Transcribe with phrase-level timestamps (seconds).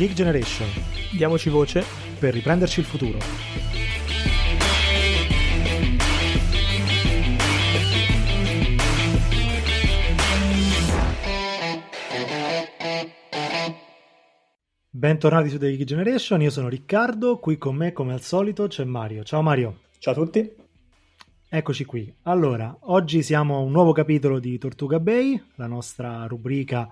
[0.00, 0.66] Geek Generation.
[1.12, 1.84] Diamoci voce
[2.18, 3.18] per riprenderci il futuro.
[14.88, 18.84] Bentornati su The Geek Generation, io sono Riccardo, qui con me come al solito c'è
[18.84, 19.22] Mario.
[19.22, 19.80] Ciao Mario.
[19.98, 20.50] Ciao a tutti.
[21.46, 22.10] Eccoci qui.
[22.22, 26.88] Allora, oggi siamo a un nuovo capitolo di Tortuga Bay, la nostra rubrica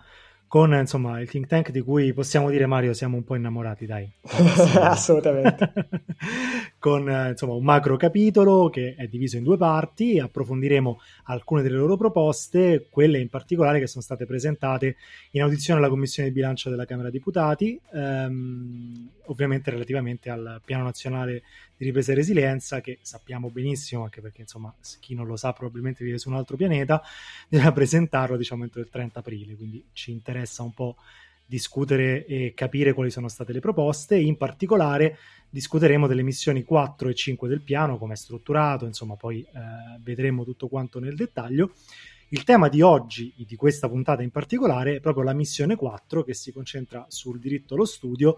[0.49, 4.11] con insomma il think tank di cui possiamo dire Mario siamo un po' innamorati dai.
[4.81, 5.73] Assolutamente.
[6.79, 11.97] Con insomma un macro capitolo che è diviso in due parti approfondiremo alcune delle loro
[11.97, 14.97] proposte quelle in particolare che sono state presentate
[15.33, 20.85] in audizione alla commissione di bilancio della Camera dei Deputati ehm, ovviamente relativamente al piano
[20.85, 21.43] nazionale
[21.79, 26.05] di ripresa e resilienza che sappiamo benissimo anche perché insomma chi non lo sa probabilmente
[26.05, 27.01] vive su un altro pianeta
[27.49, 29.55] bisogna presentarlo diciamo entro il 30 aprile.
[29.55, 30.97] Quindi ci interessa un po'
[31.47, 34.19] discutere e capire quali sono state le proposte.
[34.19, 35.17] In particolare
[35.49, 39.49] discuteremo delle missioni 4 e 5 del piano come è strutturato insomma poi eh,
[40.03, 41.73] vedremo tutto quanto nel dettaglio.
[42.31, 46.35] Il tema di oggi, di questa puntata in particolare, è proprio la missione 4 che
[46.35, 48.37] si concentra sul diritto allo studio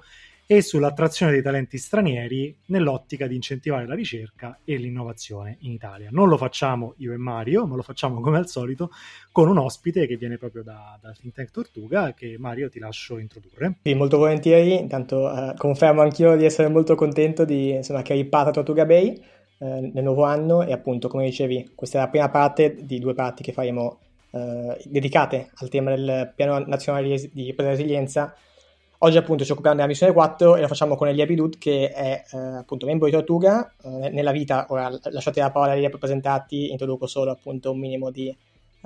[0.52, 6.08] e sull'attrazione dei talenti stranieri nell'ottica di incentivare la ricerca e l'innovazione in Italia.
[6.10, 8.90] Non lo facciamo io e Mario, ma lo facciamo come al solito
[9.30, 13.76] con un ospite che viene proprio da, da Think Tortuga che Mario ti lascio introdurre.
[13.80, 18.50] Sì, molto volentieri, intanto eh, confermo anch'io di essere molto contento di, insomma, che ripata
[18.50, 19.12] Tortuga Bay
[19.58, 23.14] eh, nel nuovo anno e appunto come dicevi questa è la prima parte di due
[23.14, 24.00] parti che faremo
[24.32, 28.34] eh, dedicate al tema del piano nazionale di resilienza
[29.02, 32.22] Oggi appunto ci occupiamo della missione 4 e lo facciamo con Elia Bidut che è
[32.32, 33.72] eh, appunto membro di Tortuga.
[33.82, 37.78] Eh, nella vita, ora lasciate la parola a Elia per presentarti, introduco solo appunto un
[37.78, 38.36] minimo di eh,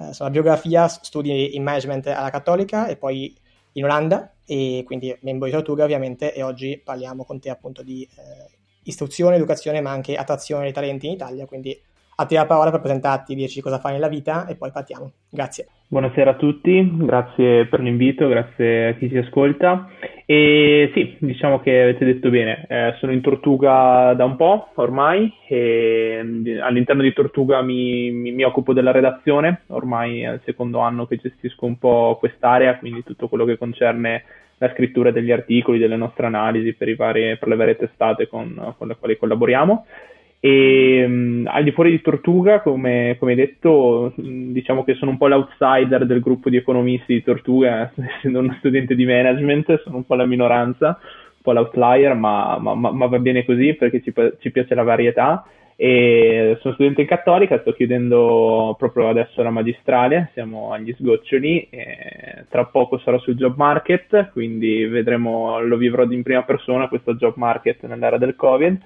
[0.06, 3.34] insomma, biografia, studi in management alla Cattolica e poi
[3.72, 4.34] in Olanda.
[4.44, 8.50] E quindi membro di Tortuga ovviamente e oggi parliamo con te appunto di eh,
[8.84, 11.76] istruzione, educazione ma anche attrazione dei talenti in Italia, quindi
[12.16, 15.10] a te la parola per presentarti, dirci cosa fai nella vita e poi partiamo.
[15.30, 15.66] Grazie.
[15.86, 19.88] Buonasera a tutti, grazie per l'invito, grazie a chi ci ascolta.
[20.26, 25.32] E sì, diciamo che avete detto bene, eh, sono in Tortuga da un po' ormai
[25.46, 30.78] e mm, all'interno di Tortuga mi, mi, mi, occupo della redazione, ormai è il secondo
[30.78, 34.24] anno che gestisco un po' quest'area, quindi tutto quello che concerne
[34.58, 38.88] la scrittura degli articoli, delle nostre analisi per, vari, per le varie testate con, con
[38.88, 39.84] le quali collaboriamo.
[40.44, 45.26] E um, al di fuori di Tortuga, come, come detto, diciamo che sono un po'
[45.26, 50.16] l'outsider del gruppo di economisti di Tortuga, essendo uno studente di management, sono un po'
[50.16, 54.74] la minoranza, un po' l'outlier, ma, ma, ma va bene così perché ci, ci, piace
[54.74, 55.46] la varietà.
[55.76, 61.70] E sono studente in cattolica, sto chiudendo proprio adesso la magistrale, siamo agli sgoccioli,
[62.50, 67.32] tra poco sarò sul job market, quindi vedremo, lo vivrò in prima persona questo job
[67.36, 68.78] market nell'era del Covid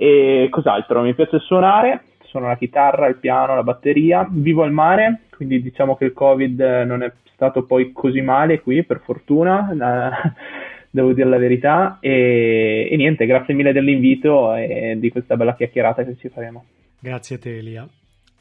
[0.00, 1.02] e cos'altro?
[1.02, 5.96] Mi piace suonare, suono la chitarra, il piano, la batteria, vivo al mare, quindi diciamo
[5.96, 9.68] che il Covid non è stato poi così male qui, per fortuna,
[10.88, 11.98] devo dire la verità.
[12.00, 16.64] E, e niente, grazie mille dell'invito e di questa bella chiacchierata che ci faremo.
[17.00, 17.88] Grazie a te Elia.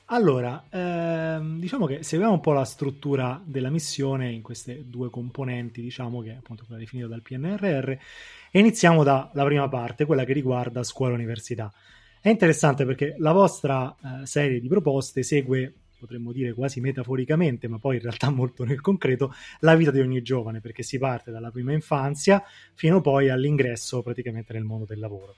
[0.09, 5.81] Allora, ehm, diciamo che seguiamo un po' la struttura della missione in queste due componenti,
[5.81, 10.31] diciamo che è appunto quella definita dal PNRR, e iniziamo dalla prima parte, quella che
[10.31, 11.73] riguarda scuola e università.
[12.21, 17.77] È interessante perché la vostra eh, serie di proposte segue, potremmo dire quasi metaforicamente, ma
[17.77, 21.51] poi in realtà molto nel concreto, la vita di ogni giovane, perché si parte dalla
[21.51, 22.41] prima infanzia
[22.75, 25.35] fino poi all'ingresso praticamente nel mondo del lavoro.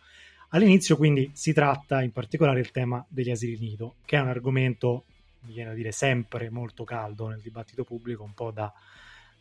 [0.50, 5.06] All'inizio quindi si tratta in particolare il tema degli asili nido, che è un argomento,
[5.42, 8.74] mi viene a dire, sempre molto caldo nel dibattito pubblico, un po' da,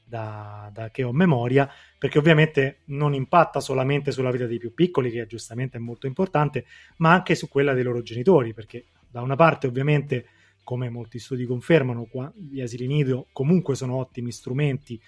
[0.04, 1.66] da, da, che ho memoria,
[1.98, 6.66] perché ovviamente non impatta solamente sulla vita dei più piccoli, che giustamente è molto importante,
[6.96, 10.26] ma anche su quella dei loro genitori, perché da una parte ovviamente,
[10.62, 15.00] come molti studi confermano, gli asili nido comunque sono ottimi strumenti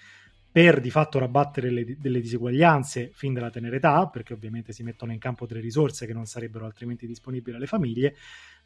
[0.51, 5.13] per di fatto rabattere le, delle diseguaglianze fin dalla tenera età, perché ovviamente si mettono
[5.13, 8.15] in campo delle risorse che non sarebbero altrimenti disponibili alle famiglie,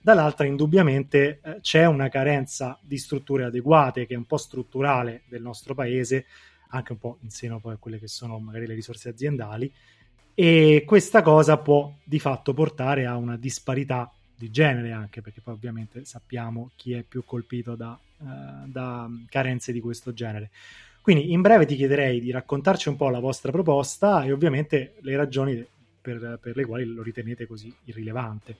[0.02, 5.44] dall'altra indubbiamente eh, c'è una carenza di strutture adeguate che è un po' strutturale del
[5.44, 6.26] nostro paese,
[6.70, 9.72] anche un po' in seno poi a quelle che sono magari le risorse aziendali,
[10.34, 15.54] e questa cosa può di fatto portare a una disparità di genere anche, perché poi
[15.54, 18.26] ovviamente sappiamo chi è più colpito da, uh,
[18.68, 20.50] da carenze di questo genere.
[21.06, 25.16] Quindi in breve ti chiederei di raccontarci un po' la vostra proposta e ovviamente le
[25.16, 25.63] ragioni
[26.02, 28.56] per, per le quali lo ritenete così irrilevante.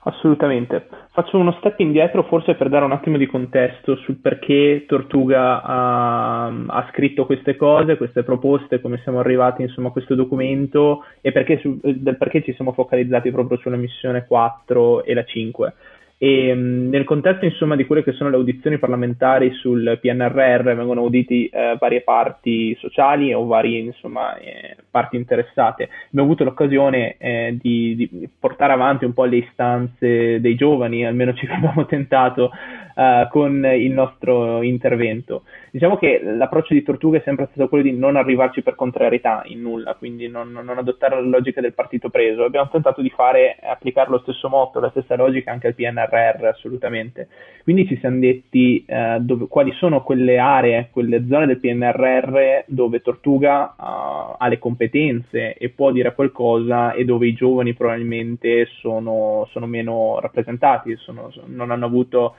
[0.00, 0.88] Assolutamente.
[1.12, 6.46] Faccio uno step indietro forse per dare un attimo di contesto sul perché Tortuga ha,
[6.46, 11.58] ha scritto queste cose, queste proposte, come siamo arrivati insomma, a questo documento e perché,
[11.58, 15.74] su, del perché ci siamo focalizzati proprio sulla missione 4 e la 5.
[16.20, 21.46] E nel contesto insomma di quelle che sono le audizioni parlamentari sul PNRR vengono auditi
[21.46, 25.88] eh, varie parti sociali o varie insomma, eh, parti interessate.
[26.08, 31.34] Abbiamo avuto l'occasione eh, di, di, portare avanti un po' le istanze dei giovani, almeno
[31.34, 32.50] ci abbiamo tentato
[32.96, 35.44] uh, con il nostro intervento.
[35.70, 39.60] Diciamo che l'approccio di Tortuga è sempre stato quello di non arrivarci per contrarietà in
[39.60, 42.44] nulla, quindi non, non adottare la logica del partito preso.
[42.44, 47.28] Abbiamo tentato di fare, applicare lo stesso motto, la stessa logica anche al PNRR, assolutamente.
[47.62, 53.00] Quindi ci siamo detti uh, dove, quali sono quelle aree, quelle zone del PNRR dove
[53.02, 59.46] Tortuga uh, ha le competenze e può dire qualcosa e dove i giovani probabilmente sono,
[59.50, 62.34] sono meno rappresentati, sono, non hanno avuto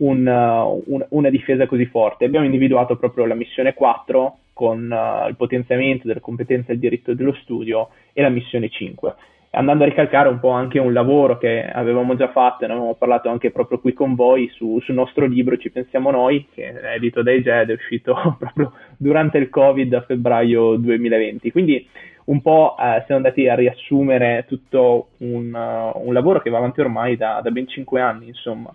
[0.00, 2.24] un, uh, un, una difesa così forte.
[2.24, 7.34] Abbiamo individuato proprio la missione 4 con uh, il potenziamento delle competenze del diritto dello
[7.34, 9.14] studio e la missione 5
[9.52, 13.28] andando a ricalcare un po' anche un lavoro che avevamo già fatto, ne avevamo parlato
[13.28, 17.22] anche proprio qui con voi su, sul nostro libro Ci pensiamo noi, che è edito
[17.22, 21.50] da IGED, è uscito proprio durante il Covid a febbraio 2020.
[21.50, 21.86] Quindi
[22.26, 26.80] un po' eh, siamo andati a riassumere tutto un, uh, un, lavoro che va avanti
[26.80, 28.72] ormai da, da ben 5 anni, insomma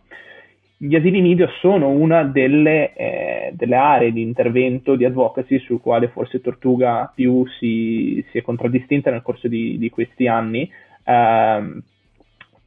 [0.77, 6.10] gli asili nido sono una delle, eh, delle, aree di intervento di advocacy sul quale
[6.10, 10.69] forse Tortuga più si, si è contraddistinta nel corso di, di questi anni.
[11.06, 11.81] Uh,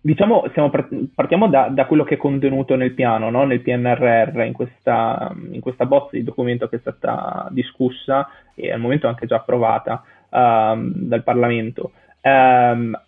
[0.00, 3.44] diciamo, part- partiamo da, da, quello che è contenuto nel piano, no?
[3.44, 8.80] nel PNRR, in questa, in questa bozza di documento che è stata discussa e al
[8.80, 11.92] momento anche già approvata uh, dal Parlamento.
[12.22, 12.98] Um,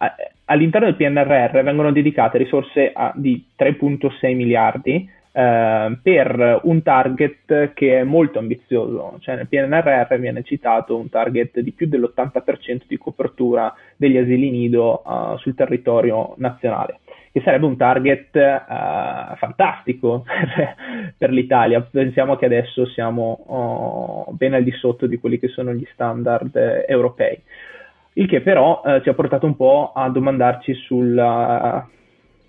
[0.50, 8.00] all'interno del PNRR vengono dedicate risorse a, di 3.6 miliardi uh, per un target che
[8.00, 13.72] è molto ambizioso, cioè nel PNRR viene citato un target di più dell'80% di copertura
[13.96, 16.98] degli asili nido uh, sul territorio nazionale
[17.32, 20.74] che sarebbe un target uh, fantastico per,
[21.16, 21.80] per, l'Italia.
[21.80, 26.56] Pensiamo che adesso siamo oh, ben al di sotto di quelli che sono gli standard
[26.56, 27.40] eh, europei
[28.14, 31.86] il che però eh, ci ha portato un po' a domandarci sulla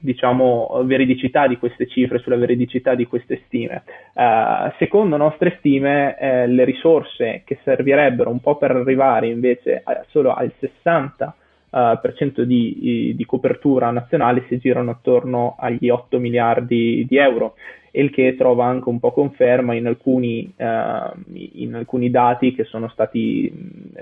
[0.02, 3.84] diciamo, veridicità di queste cifre, sulla veridicità di queste stime.
[4.14, 10.04] Uh, secondo nostre stime, eh, le risorse che servirebbero un po' per arrivare invece a,
[10.10, 11.32] solo al 60%
[11.72, 17.56] uh, di, di, copertura nazionale si girano attorno agli 8 miliardi di euro
[17.94, 22.88] il che trova anche un po' conferma in alcuni, uh, in alcuni dati che sono
[22.90, 23.52] stati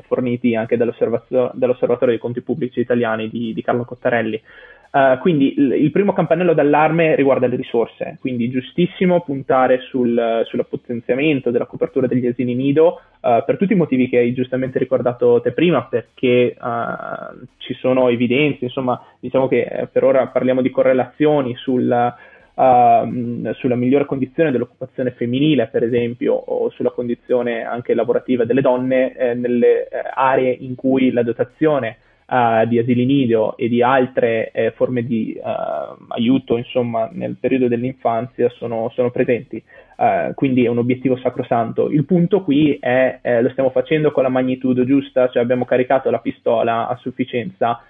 [0.07, 4.41] forniti anche dall'osservatorio, dei conti pubblici italiani di, di Carlo Cottarelli.
[4.91, 10.65] Uh, quindi il, il, primo campanello d'allarme riguarda le risorse, quindi giustissimo puntare sul, sul
[10.67, 15.41] potenziamento della copertura degli asili nido uh, per tutti i motivi che hai giustamente ricordato
[15.41, 21.53] te prima, perché uh, ci sono evidenze, insomma diciamo che per ora parliamo di correlazioni
[21.55, 22.15] sul,
[22.55, 29.15] uh, sulla migliore condizione dell'occupazione femminile, per esempio, o sulla condizione anche lavorativa delle donne
[29.15, 31.97] eh, nelle eh, aree in cui la dotazione
[32.29, 37.67] uh, di asili nido e di altre eh, forme di uh, aiuto, insomma, nel periodo
[37.67, 39.61] dell'infanzia sono, sono presenti.
[39.97, 41.89] Uh, quindi è un obiettivo sacrosanto.
[41.89, 46.09] Il punto qui è eh, lo stiamo facendo con la magnitudo giusta, cioè abbiamo caricato
[46.09, 47.83] la pistola a sufficienza?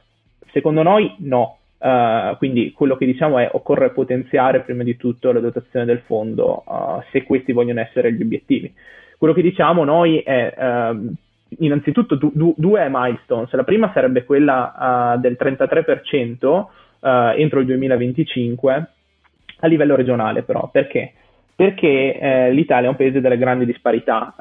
[0.51, 5.39] Secondo noi no, Uh, quindi quello che diciamo è occorre potenziare prima di tutto la
[5.39, 8.73] dotazione del fondo uh, se questi vogliono essere gli obiettivi.
[9.17, 11.13] Quello che diciamo noi è uh,
[11.59, 13.51] innanzitutto du- du- due milestones.
[13.53, 16.67] La prima sarebbe quella del 33%
[17.01, 18.87] entro il 2025
[19.61, 20.69] a livello regionale però.
[20.71, 21.13] Perché?
[21.55, 24.33] Perché eh, l'Italia è un paese delle grandi disparità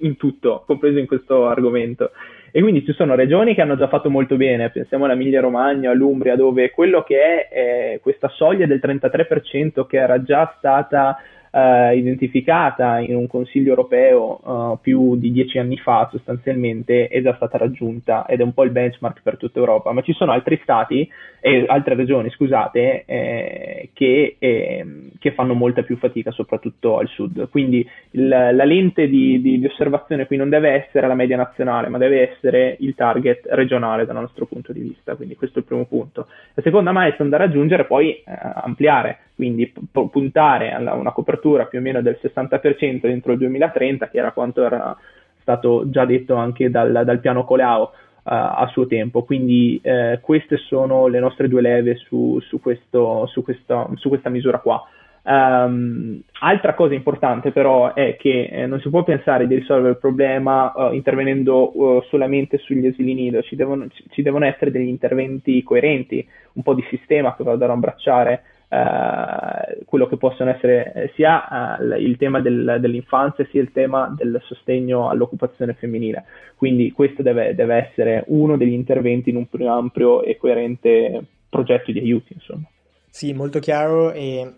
[0.00, 2.12] in tutto, compreso in questo argomento.
[2.50, 6.36] E quindi ci sono regioni che hanno già fatto molto bene, pensiamo all'Emilia Romagna, all'Umbria,
[6.36, 11.18] dove quello che è, è questa soglia del 33% che era già stata
[11.56, 17.34] eh, identificata in un Consiglio europeo uh, più di dieci anni fa sostanzialmente è già
[17.34, 20.60] stata raggiunta ed è un po' il benchmark per tutta Europa, ma ci sono altri
[20.62, 21.08] stati
[21.40, 27.48] e altre regioni, scusate, eh, che, eh, che, fanno molta più fatica, soprattutto al sud.
[27.48, 31.88] Quindi il, la lente di, di, di, osservazione qui non deve essere la media nazionale,
[31.88, 35.14] ma deve essere il target regionale dal nostro punto di vista.
[35.14, 36.26] Quindi questo è il primo punto.
[36.54, 41.45] La seconda milestone da raggiungere è poi eh, ampliare quindi p- puntare a una copertura
[41.68, 44.96] più o meno del 60% entro il 2030, che era quanto era
[45.40, 47.92] stato già detto anche dal, dal piano Coleao.
[48.28, 49.22] a suo tempo.
[49.22, 54.30] Quindi eh, queste sono le nostre due leve su, su, questo, su, questa, su questa
[54.30, 54.82] misura qua.
[55.28, 59.98] Um, altra cosa importante però è che eh, non si può pensare di risolvere il
[59.98, 65.64] problema uh, intervenendo uh, solamente sugli asili nido, ci devono, ci, devono, essere degli interventi
[65.64, 71.12] coerenti, un po' di sistema che vadano a abbracciare uh, quello che possono essere eh,
[71.14, 76.24] sia il tema del, dell'infanzia sia il tema del sostegno all'occupazione femminile.
[76.56, 81.92] Quindi questo deve, deve essere uno degli interventi in un più ampio e coerente progetto
[81.92, 82.32] di aiuti.
[82.34, 82.66] Insomma.
[83.08, 84.52] Sì, molto chiaro e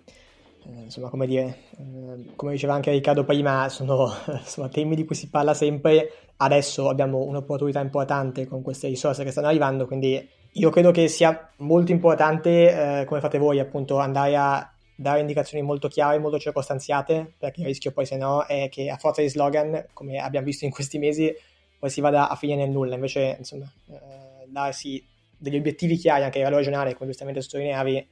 [0.68, 5.14] eh, insomma, come dire, eh, come diceva anche Riccardo prima, sono insomma, temi di cui
[5.14, 6.12] si parla sempre.
[6.36, 11.50] Adesso abbiamo un'opportunità importante con queste risorse che stanno arrivando, quindi io credo che sia
[11.58, 17.34] molto importante, eh, come fate voi, appunto, andare a dare indicazioni molto chiare, molto circostanziate,
[17.38, 20.64] perché il rischio poi se no è che a forza di slogan, come abbiamo visto
[20.64, 21.32] in questi mesi,
[21.78, 22.94] poi si vada a finire nel nulla.
[22.94, 25.04] Invece, insomma, eh, darsi
[25.36, 28.08] degli obiettivi chiari anche a livello regionale, come giustamente sottolineavi,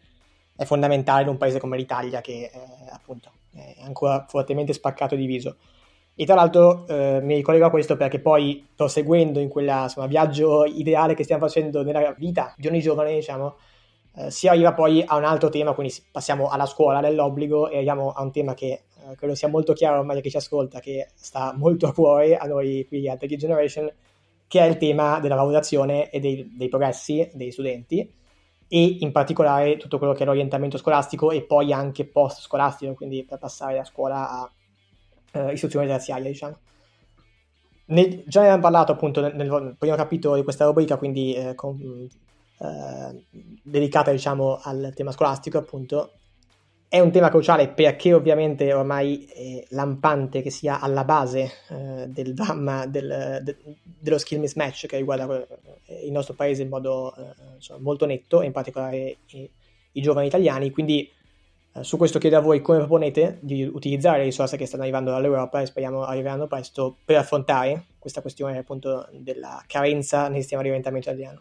[0.56, 2.60] è fondamentale in un paese come l'Italia che eh,
[2.90, 5.56] appunto è ancora fortemente spaccato e diviso.
[6.18, 11.12] E tra l'altro eh, mi ricollego a questo perché poi proseguendo in quel viaggio ideale
[11.12, 13.56] che stiamo facendo nella vita di ogni giovane, diciamo,
[14.16, 18.12] eh, si arriva poi a un altro tema, quindi passiamo alla scuola dell'obbligo e arriviamo
[18.12, 21.10] a un tema che eh, credo sia molto chiaro ormai a chi ci ascolta, che
[21.14, 23.92] sta molto a cuore a noi qui a The Generation,
[24.48, 28.10] che è il tema della valutazione e dei, dei progressi dei studenti
[28.68, 33.22] e in particolare tutto quello che è l'orientamento scolastico e poi anche post scolastico, quindi
[33.22, 34.50] per passare da scuola a
[35.32, 36.58] eh, istruzione terziaria, diciamo.
[37.88, 41.54] Ne, già ne abbiamo parlato appunto nel, nel, primo capitolo di questa rubrica, quindi eh,
[41.54, 42.08] con,
[42.58, 43.24] eh,
[43.62, 46.10] dedicata diciamo al tema scolastico, appunto,
[46.88, 52.32] è un tema cruciale perché ovviamente ormai è lampante che sia alla base eh, del
[52.32, 55.46] dramma del, de, dello skill mismatch che riguarda
[55.86, 59.50] eh, il nostro paese in modo eh, insomma, molto netto e in particolare i,
[59.92, 60.70] i giovani italiani.
[60.70, 61.10] Quindi
[61.82, 65.60] su questo chiedo a voi come proponete di utilizzare le risorse che stanno arrivando dall'Europa
[65.60, 71.08] e speriamo arriveranno presto per affrontare questa questione appunto della carenza nel sistema di orientamento
[71.08, 71.40] italiano.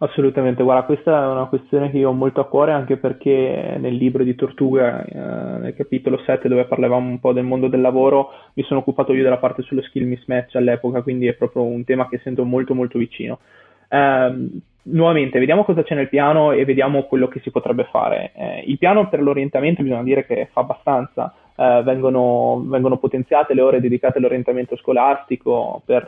[0.00, 3.96] Assolutamente, guarda, questa è una questione che io ho molto a cuore anche perché nel
[3.96, 8.30] libro di Tortuga, eh, nel capitolo 7 dove parlavamo un po' del mondo del lavoro,
[8.54, 12.08] mi sono occupato io della parte sullo skill mismatch all'epoca, quindi è proprio un tema
[12.08, 13.40] che sento molto molto vicino.
[13.88, 14.48] Eh,
[14.82, 18.32] nuovamente, vediamo cosa c'è nel piano e vediamo quello che si potrebbe fare.
[18.34, 23.62] Eh, il piano per l'orientamento bisogna dire che fa abbastanza, eh, vengono, vengono, potenziate le
[23.62, 26.04] ore dedicate all'orientamento scolastico per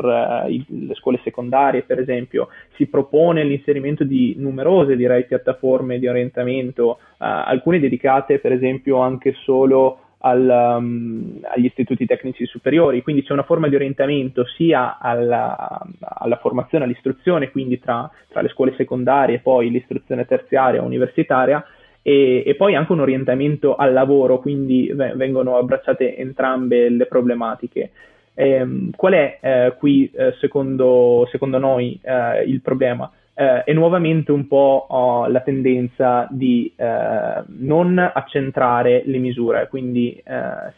[0.47, 6.07] eh, il, le scuole secondarie, per esempio, si propone l'inserimento di numerose, direi, piattaforme di
[6.07, 13.23] orientamento, eh, alcune dedicate, per esempio, anche solo al, um, agli istituti tecnici superiori, quindi
[13.23, 18.75] c'è una forma di orientamento sia alla, alla formazione, all'istruzione, quindi tra, tra, le scuole
[18.77, 21.65] secondarie e poi l'istruzione terziaria universitaria,
[22.03, 27.91] e, e, poi anche un orientamento al lavoro, quindi vengono abbracciate entrambe le problematiche.
[28.35, 33.11] Eh, qual è eh, qui, eh, secondo, secondo, noi, eh, il problema?
[33.40, 40.23] Eh, è nuovamente un po' oh, la tendenza di eh, non accentrare le misure, quindi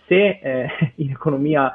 [0.07, 0.38] se
[0.97, 1.75] in economia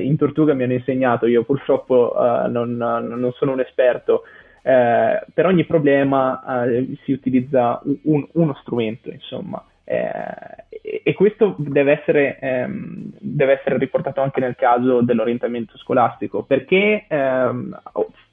[0.00, 2.14] in Tortuga mi hanno insegnato, io purtroppo
[2.48, 4.22] non, non sono un esperto,
[4.62, 9.62] eh, per ogni problema eh, si utilizza un, uno strumento, insomma.
[9.84, 17.04] Eh, e questo deve essere, ehm, deve essere, riportato anche nel caso dell'orientamento scolastico, perché
[17.08, 17.80] ehm,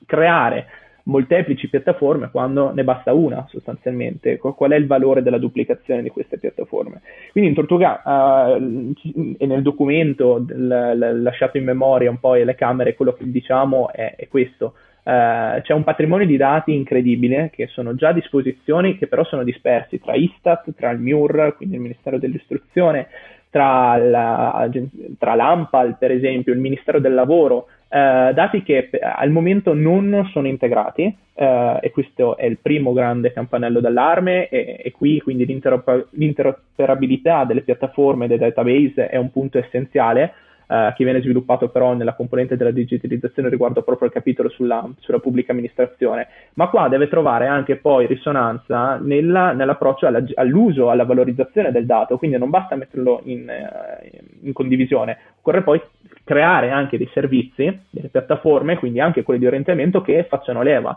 [0.06, 0.68] creare
[1.04, 4.38] molteplici piattaforme quando ne basta una sostanzialmente.
[4.38, 7.02] Qual è il valore della duplicazione di queste piattaforme?
[7.32, 8.94] Quindi in Tortuga uh,
[9.38, 14.16] e nel documento del, lasciato in memoria un po' alle camere quello che diciamo è,
[14.16, 14.74] è questo.
[15.02, 19.44] Uh, c'è un patrimonio di dati incredibile che sono già a disposizione, che però sono
[19.44, 23.08] dispersi tra Istat, tra il MIUR, quindi il Ministero dell'Istruzione,
[23.50, 24.70] tra, la,
[25.18, 30.46] tra l'AMPAL, per esempio, il Ministero del Lavoro, Uh, dati che al momento non sono
[30.46, 37.46] integrati uh, e questo è il primo grande campanello d'allarme e, e qui quindi l'interoperabilità
[37.46, 40.34] delle piattaforme, dei database è un punto essenziale
[40.72, 45.18] eh, che viene sviluppato però nella componente della digitalizzazione riguardo proprio il capitolo sulla, sulla
[45.18, 51.72] pubblica amministrazione, ma qua deve trovare anche poi risonanza nella, nell'approccio alla, all'uso, alla valorizzazione
[51.72, 55.82] del dato, quindi non basta metterlo in, eh, in condivisione, occorre poi
[56.24, 60.96] creare anche dei servizi, delle piattaforme, quindi anche quelli di orientamento che facciano leva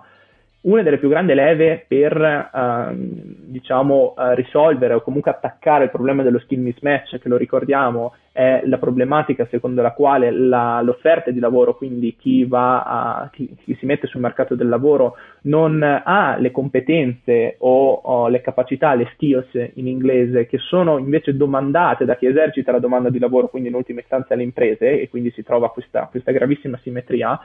[0.62, 6.23] una delle più grandi leve per uh, diciamo, uh, risolvere o comunque attaccare il problema
[6.23, 11.38] dello skill mismatch, che lo ricordiamo è la problematica secondo la quale la, l'offerta di
[11.38, 16.50] lavoro, quindi chi, a, chi, chi, si mette sul mercato del lavoro, non ha le
[16.50, 22.26] competenze o, o, le capacità, le skills in inglese, che sono invece domandate da chi
[22.26, 25.71] esercita la domanda di lavoro, quindi in ultima istanza alle imprese, e quindi si trova
[25.71, 27.38] questa, questa gravissima simmetria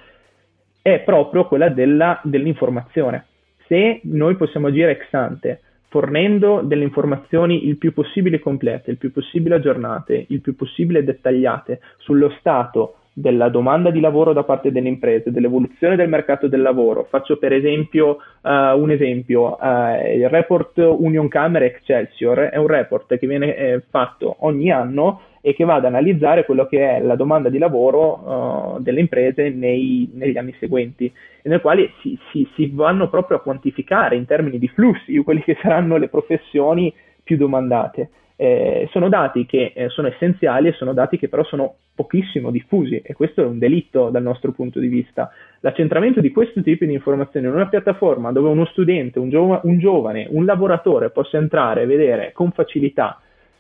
[0.93, 3.25] è proprio quella della, dell'informazione.
[3.67, 9.11] Se noi possiamo agire ex ante, fornendo delle informazioni il più possibile complete, il più
[9.11, 14.89] possibile aggiornate, il più possibile dettagliate sullo stato della domanda di lavoro da parte delle
[14.89, 17.07] imprese, dell'evoluzione del mercato del lavoro.
[17.09, 23.17] Faccio per esempio uh, un esempio, uh, il report Union Camera Excelsior è un report
[23.17, 27.15] che viene eh, fatto ogni anno e che va ad analizzare quello che è la
[27.15, 32.69] domanda di lavoro uh, delle imprese nei, negli anni seguenti, nel quale si, si, si
[32.71, 36.93] vanno proprio a quantificare in termini di flussi quelle che saranno le professioni
[37.23, 38.09] più domandate.
[38.39, 43.01] Eh, sono dati che eh, sono essenziali e sono dati che però sono pochissimo diffusi
[43.03, 45.31] e questo è un delitto dal nostro punto di vista.
[45.61, 49.79] L'accentramento di questo tipo di informazioni in una piattaforma dove uno studente, un, giov- un
[49.79, 53.19] giovane, un lavoratore possa entrare e vedere con facilità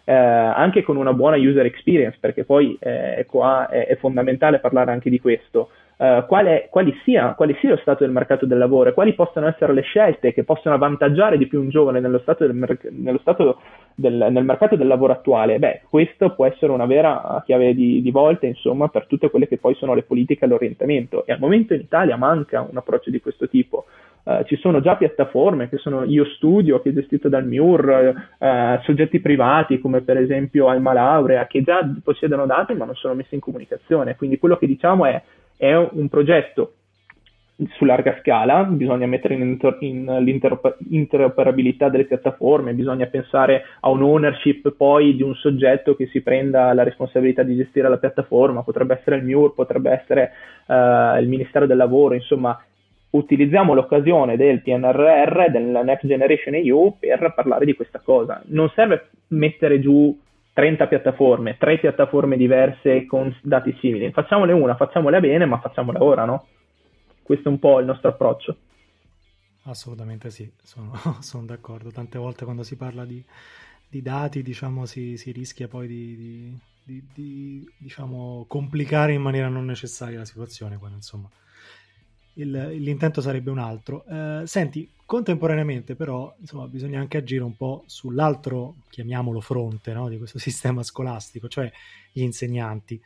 [0.09, 4.91] eh, anche con una buona user experience, perché poi eh, qua è, è, fondamentale parlare
[4.91, 6.69] anche di questo, eh, quale,
[7.03, 10.31] sia, quale, sia, lo stato del mercato del lavoro e quali possano essere le scelte
[10.31, 13.59] che possono avvantaggiare di più un giovane nello stato del, merc- nello stato
[13.99, 18.11] del, nel mercato del lavoro attuale, beh, questo può essere una vera chiave di, di
[18.11, 21.25] volta, insomma, per tutte quelle che poi sono le politiche e l'orientamento.
[21.25, 23.85] E al momento in Italia manca un approccio di questo tipo.
[24.21, 28.83] Uh, ci sono già piattaforme che sono Io Studio, che è gestito dal MIUR, uh,
[28.83, 33.33] soggetti privati come per esempio Alma Laurea, che già possiedono dati ma non sono messi
[33.33, 34.15] in comunicazione.
[34.15, 35.19] Quindi quello che diciamo è,
[35.57, 36.73] è un progetto
[37.69, 44.03] su larga scala, bisogna mettere in, inter- in l'interoperabilità delle piattaforme, bisogna pensare a un
[44.03, 48.97] ownership poi di un soggetto che si prenda la responsabilità di gestire la piattaforma, potrebbe
[48.99, 50.31] essere il MIUR, potrebbe essere
[50.67, 52.59] uh, il Ministero del Lavoro, insomma
[53.09, 58.43] utilizziamo l'occasione del PNRR, del Next Generation EU per parlare di questa cosa.
[58.47, 60.15] Non serve mettere giù
[60.53, 66.25] 30 piattaforme, tre piattaforme diverse con dati simili, facciamole una, facciamole bene, ma facciamole ora,
[66.25, 66.45] no?
[67.27, 68.57] Questo è un po' il nostro approccio.
[69.63, 71.91] Assolutamente sì, sono, sono d'accordo.
[71.91, 73.21] Tante volte quando si parla di,
[73.89, 79.65] di dati, diciamo, si, si, rischia poi di, di, di diciamo, complicare in maniera non
[79.65, 81.29] necessaria la situazione, quando insomma
[82.35, 84.05] il, l'intento sarebbe un altro.
[84.05, 90.17] Eh, senti, contemporaneamente però insomma, bisogna anche agire un po' sull'altro, chiamiamolo fronte, no, di
[90.17, 91.69] questo sistema scolastico, cioè
[92.13, 93.01] gli insegnanti.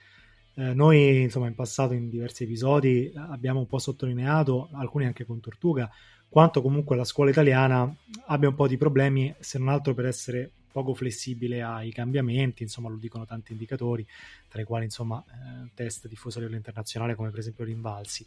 [0.55, 5.39] Eh, noi, insomma, in passato in diversi episodi abbiamo un po' sottolineato, alcuni anche con
[5.39, 5.89] Tortuga,
[6.27, 7.93] quanto comunque la scuola italiana
[8.27, 12.89] abbia un po' di problemi, se non altro per essere poco flessibile ai cambiamenti, insomma
[12.89, 14.05] lo dicono tanti indicatori,
[14.47, 18.25] tra i quali insomma eh, test diffusi a livello internazionale come per esempio l'Invalsi.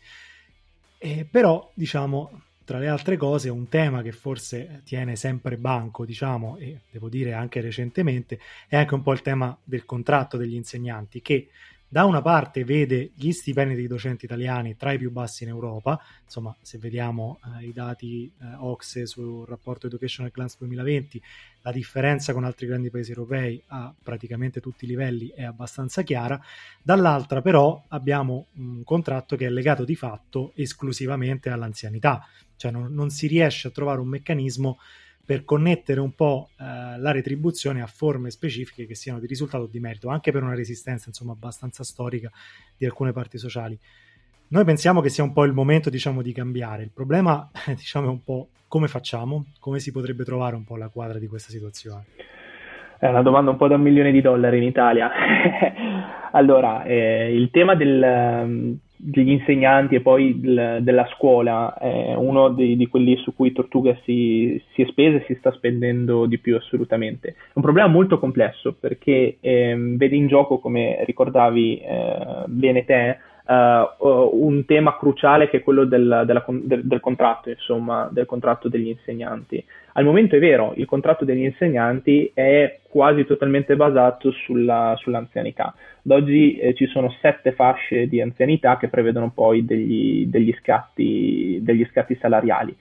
[0.98, 6.56] Eh, però, diciamo, tra le altre cose, un tema che forse tiene sempre banco, diciamo,
[6.56, 11.20] e devo dire anche recentemente, è anche un po' il tema del contratto degli insegnanti,
[11.20, 11.48] che
[11.94, 15.96] da una parte vede gli stipendi dei docenti italiani tra i più bassi in Europa,
[16.24, 21.22] insomma se vediamo eh, i dati eh, OXE sul rapporto Educational Glance 2020,
[21.62, 26.40] la differenza con altri grandi paesi europei a praticamente tutti i livelli è abbastanza chiara,
[26.82, 32.26] dall'altra però abbiamo un contratto che è legato di fatto esclusivamente all'anzianità,
[32.56, 34.78] cioè non, non si riesce a trovare un meccanismo
[35.24, 39.68] per connettere un po' eh, la retribuzione a forme specifiche che siano di risultato o
[39.68, 42.30] di merito, anche per una resistenza insomma abbastanza storica
[42.76, 43.78] di alcune parti sociali.
[44.48, 48.10] Noi pensiamo che sia un po' il momento diciamo di cambiare, il problema diciamo è
[48.10, 52.04] un po' come facciamo, come si potrebbe trovare un po' la quadra di questa situazione.
[52.98, 55.10] È una domanda un po' da un milione di dollari in Italia.
[56.32, 62.76] allora, eh, il tema del, degli insegnanti e poi del, della scuola è uno di,
[62.76, 66.56] di, quelli su cui Tortuga si, si è spesa e si sta spendendo di più
[66.56, 67.28] assolutamente.
[67.28, 73.18] È un problema molto complesso perché eh, vede in gioco, come ricordavi eh, bene te,
[73.46, 78.68] uh, un tema cruciale che è quello del, della, del, del, contratto, insomma, del contratto
[78.68, 79.64] degli insegnanti.
[79.92, 85.74] Al momento è vero, il contratto degli insegnanti è quasi totalmente basato sulla, sull'anzianità.
[86.04, 91.58] Ad oggi eh, ci sono sette fasce di anzianità che prevedono poi degli, degli, scatti,
[91.62, 92.76] degli scatti salariali.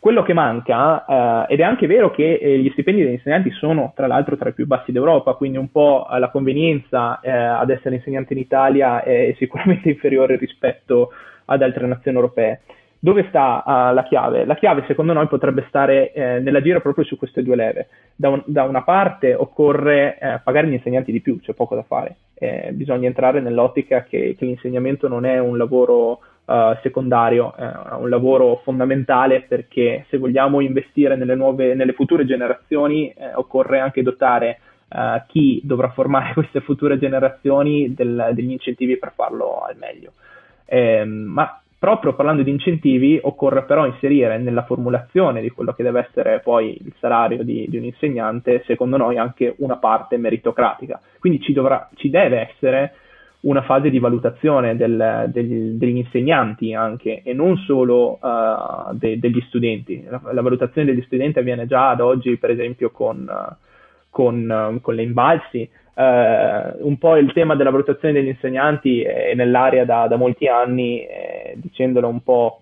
[0.00, 3.92] Quello che manca, eh, ed è anche vero che eh, gli stipendi degli insegnanti sono
[3.96, 7.96] tra l'altro tra i più bassi d'Europa, quindi un po' la convenienza eh, ad essere
[7.96, 11.10] insegnante in Italia è sicuramente inferiore rispetto
[11.46, 12.60] ad altre nazioni europee.
[13.00, 14.44] Dove sta uh, la chiave?
[14.44, 17.88] La chiave secondo noi potrebbe stare eh, nell'agire proprio su queste due leve.
[18.16, 21.84] Da, un, da una parte occorre eh, pagare gli insegnanti di più, c'è poco da
[21.84, 22.16] fare.
[22.34, 28.08] Eh, bisogna entrare nell'ottica che, che, l'insegnamento non è un lavoro uh, secondario, è un
[28.08, 34.58] lavoro fondamentale perché se vogliamo investire nelle, nuove, nelle future generazioni eh, occorre anche dotare
[34.88, 40.12] uh, chi dovrà formare queste future generazioni del, degli incentivi per farlo al meglio.
[40.64, 46.08] Eh, ma proprio parlando di incentivi, occorre però inserire nella formulazione di quello che deve
[46.08, 51.00] essere poi il salario di, di un insegnante, secondo noi, anche una parte meritocratica.
[51.20, 52.94] Quindi ci, dovrà, ci deve essere
[53.40, 59.40] una fase di valutazione del, degli, degli, insegnanti anche e non solo uh, de, degli
[59.46, 60.04] studenti.
[60.08, 63.54] La, la, valutazione degli studenti avviene già ad oggi, per esempio, con, uh,
[64.10, 69.34] con, uh, con le imbalsi, eh, un po' il tema della valutazione degli insegnanti è
[69.34, 72.60] nell'aria da, da molti anni, eh, dicendolo un po'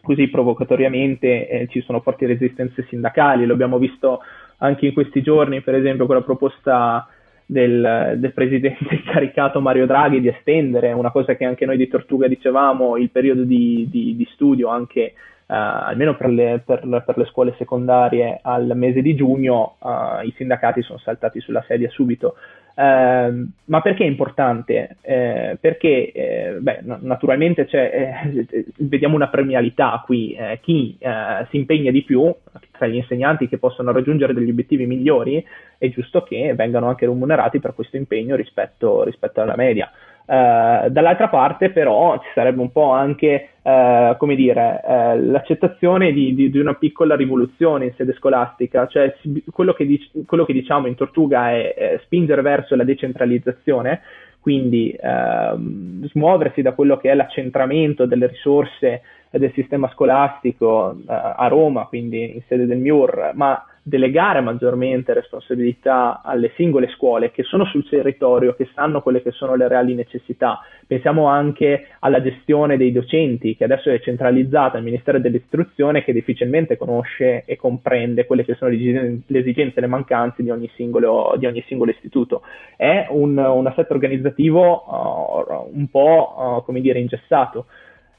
[0.00, 4.20] così provocatoriamente, eh, ci sono forti resistenze sindacali, lo abbiamo visto
[4.58, 7.08] anche in questi giorni, per esempio con la proposta
[7.50, 12.28] del, del, presidente incaricato Mario Draghi di estendere, una cosa che anche noi di Tortuga
[12.28, 15.14] dicevamo, il periodo di, di, di studio anche
[15.48, 20.34] Uh, almeno per le, per, per le, scuole secondarie al mese di giugno uh, i
[20.36, 22.34] sindacati sono saltati sulla sedia subito
[22.78, 24.98] Uh, ma perché è importante?
[25.00, 28.46] Uh, perché eh, beh, naturalmente eh,
[28.78, 32.32] vediamo una premialità qui, eh, chi eh, si impegna di più
[32.70, 35.44] tra gli insegnanti che possono raggiungere degli obiettivi migliori
[35.76, 39.90] è giusto che vengano anche remunerati per questo impegno rispetto, rispetto alla media.
[40.28, 46.34] Uh, dall'altra parte però ci sarebbe un po' anche uh, come dire, uh, l'accettazione di,
[46.34, 49.16] di, di, una piccola rivoluzione in sede scolastica, cioè
[49.50, 54.02] quello che, dic- quello che diciamo in Tortuga è, è, spingere verso la decentralizzazione,
[54.38, 61.84] quindi ehm, smuoversi da quello che è l'accentramento delle risorse del sistema scolastico a Roma,
[61.86, 67.88] quindi in sede del MIUR, ma delegare maggiormente responsabilità alle singole scuole che sono sul
[67.88, 70.60] territorio, che sanno quelle che sono le reali necessità.
[70.86, 76.76] Pensiamo anche alla gestione dei docenti, che adesso è centralizzata al Ministero dell'Istruzione, che difficilmente
[76.76, 81.46] conosce e comprende quelle che sono le esigenze e le mancanze di ogni singolo, di
[81.46, 82.42] ogni singolo istituto.
[82.76, 87.66] È un, un assetto organizzativo uh, un po' uh, come dire ingessato.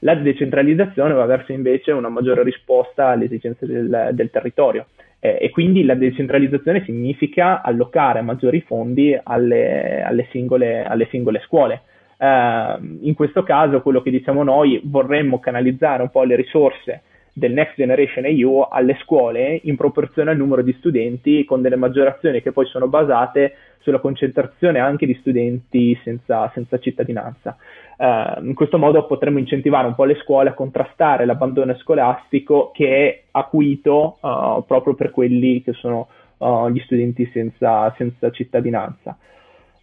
[0.00, 4.86] La decentralizzazione va verso invece una maggiore risposta alle esigenze del, del territorio
[5.20, 11.82] eh, e quindi la decentralizzazione significa allocare maggiori fondi alle, alle, singole, alle singole, scuole.
[12.16, 17.02] Eh, in questo caso quello che diciamo noi vorremmo canalizzare un po' le risorse
[17.40, 22.42] del Next Generation EU alle scuole in proporzione al numero di studenti con delle maggiorazioni
[22.42, 27.56] che poi sono basate sulla concentrazione anche di studenti senza, senza cittadinanza.
[27.96, 33.08] Uh, in questo modo potremmo incentivare un po' le scuole a contrastare l'abbandono scolastico che
[33.08, 39.16] è acuito uh, proprio per quelli che sono uh, gli studenti senza, senza, cittadinanza.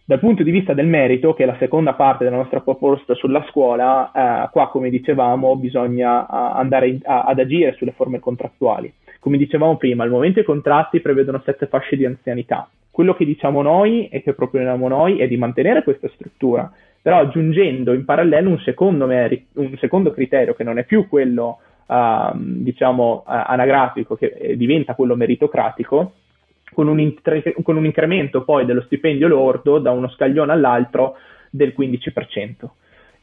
[0.08, 3.44] Dal punto di vista del merito, che è la seconda parte della nostra proposta sulla
[3.50, 8.90] scuola, qua come dicevamo bisogna andare in, a, ad agire sulle forme contrattuali.
[9.20, 12.70] Come dicevamo prima, al momento i contratti prevedono sette fasce di anzianità.
[12.90, 17.92] Quello che diciamo noi e che proponiamo noi è di mantenere questa struttura, però aggiungendo
[17.92, 23.24] in parallelo un secondo, meri- un secondo criterio che non è più quello uh, diciamo
[23.26, 26.12] uh, anagrafico che eh, diventa quello meritocratico
[26.78, 31.16] con un, intre- con un incremento poi dello stipendio lordo da uno scaglione all'altro
[31.50, 32.68] del 15% e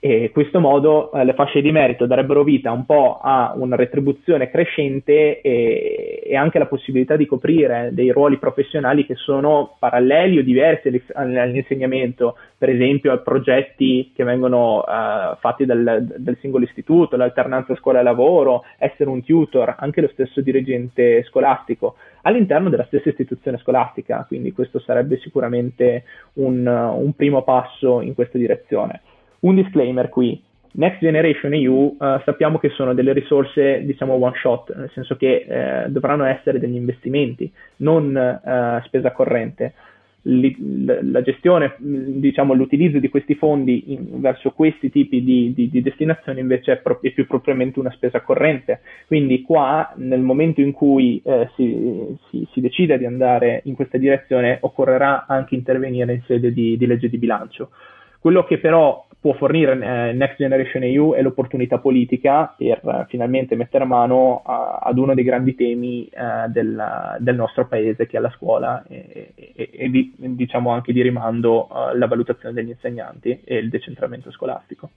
[0.05, 4.51] in questo modo eh, le fasce di merito darebbero vita un po' a una retribuzione
[4.51, 10.43] crescente e, e, anche la possibilità di coprire dei ruoli professionali che sono paralleli o
[10.43, 17.75] diversi all'insegnamento, per esempio a progetti che vengono uh, fatti dal, dal, singolo istituto, l'alternanza
[17.75, 24.51] scuola-lavoro, essere un tutor, anche lo stesso dirigente scolastico all'interno della stessa istituzione scolastica, quindi
[24.51, 29.01] questo sarebbe sicuramente un, un primo passo in questa direzione.
[29.39, 30.41] Un disclaimer qui,
[30.77, 35.45] Next Generation EU uh, sappiamo che sono delle risorse diciamo one shot, nel senso che
[35.47, 39.73] uh, dovranno essere degli investimenti, non uh, spesa corrente.
[40.27, 40.55] Li,
[41.11, 46.39] la gestione, diciamo l'utilizzo di questi fondi in, verso questi tipi di, di, di destinazioni
[46.39, 48.81] invece è, pro, è, più propriamente una spesa corrente.
[49.05, 53.99] Quindi qua nel momento in cui eh, si, si, si, decide di andare in questa
[53.99, 57.69] direzione occorrerà anche intervenire in sede di, di legge di bilancio.
[58.19, 63.55] Quello che però può fornire eh, Next Generation EU è l'opportunità politica per eh, finalmente
[63.55, 68.19] mettere mano a, ad uno dei grandi temi eh, del, del, nostro paese che è
[68.19, 73.41] la scuola e, e, e di, diciamo anche di rimando uh, la valutazione degli insegnanti
[73.43, 74.91] e il decentramento scolastico.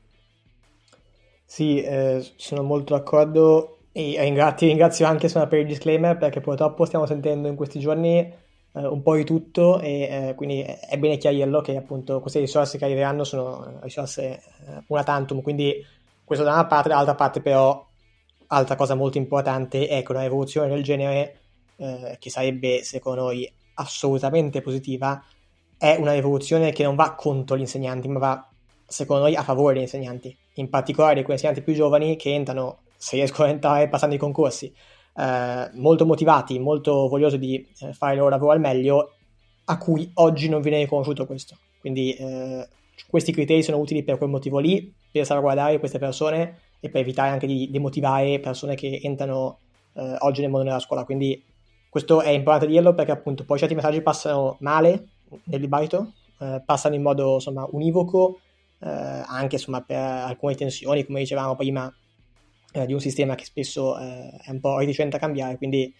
[1.46, 7.48] Sì, eh, sono molto d'accordo e ringrazio, anche per il disclaimer perché purtroppo stiamo sentendo
[7.48, 8.30] in questi giorni
[8.72, 12.78] eh, un po' di tutto e eh, quindi è bene chiarirlo che appunto queste risorse
[12.78, 14.22] che arriveranno sono risorse
[14.66, 15.84] eh, una tantum, quindi
[16.24, 17.86] questo da una parte, dall'altra parte però
[18.48, 21.38] altra cosa molto importante è che una rivoluzione del genere
[21.76, 25.22] eh, che sarebbe secondo noi assolutamente positiva
[25.76, 28.48] è una rivoluzione che non va contro gli insegnanti ma va
[28.86, 30.36] secondo noi a favore degli insegnanti.
[30.54, 34.18] In particolare di quei insegnanti più giovani che entrano se riescono a entrare passando i
[34.18, 34.74] concorsi
[35.16, 39.12] eh, molto motivati, molto vogliosi di eh, fare il loro lavoro al meglio
[39.64, 42.68] a cui oggi non viene riconosciuto questo quindi eh,
[43.08, 47.30] questi criteri sono utili per quel motivo lì per salvaguardare queste persone e per evitare
[47.30, 49.58] anche di demotivare persone che entrano
[49.94, 51.04] eh, oggi nel mondo della scuola.
[51.04, 51.42] Quindi
[51.88, 55.08] questo è importante dirlo perché appunto poi certi messaggi passano male
[55.44, 58.40] nel dibattito, eh, passano in modo insomma univoco,
[58.80, 61.92] anche insomma per alcune tensioni, come dicevamo prima,
[62.72, 65.92] eh, di un sistema che spesso eh, è un po' reticente a cambiare, quindi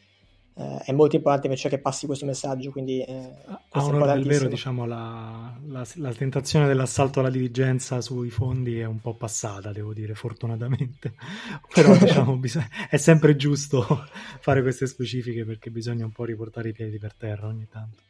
[0.59, 2.73] eh, è molto importante invece che passi questo messaggio.
[2.73, 3.33] Quindi, eh,
[3.71, 8.85] a onore del vero, diciamo, la, la, la, tentazione dell'assalto alla diligenza sui fondi è
[8.85, 11.15] un po' passata, devo dire, fortunatamente.
[11.73, 13.87] Però diciamo, bisog- è sempre giusto
[14.41, 18.03] fare queste specifiche perché bisogna un po' riportare i piedi per terra ogni tanto.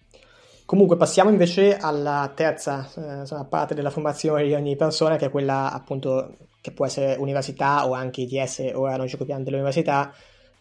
[0.69, 5.73] Comunque passiamo invece alla terza eh, parte della formazione di ogni persona, che è quella
[5.73, 10.13] appunto che può essere università o anche ITS, ora noi ci occupiamo dell'università,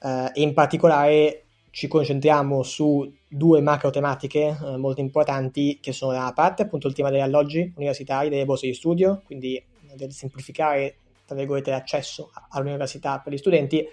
[0.01, 6.13] eh, e in particolare ci concentriamo su due macro tematiche eh, molto importanti che sono
[6.13, 9.61] da una parte appunto il tema degli alloggi universitari, delle borse di studio, quindi
[9.93, 13.85] del semplificare tra virgolette l'accesso all'università per gli studenti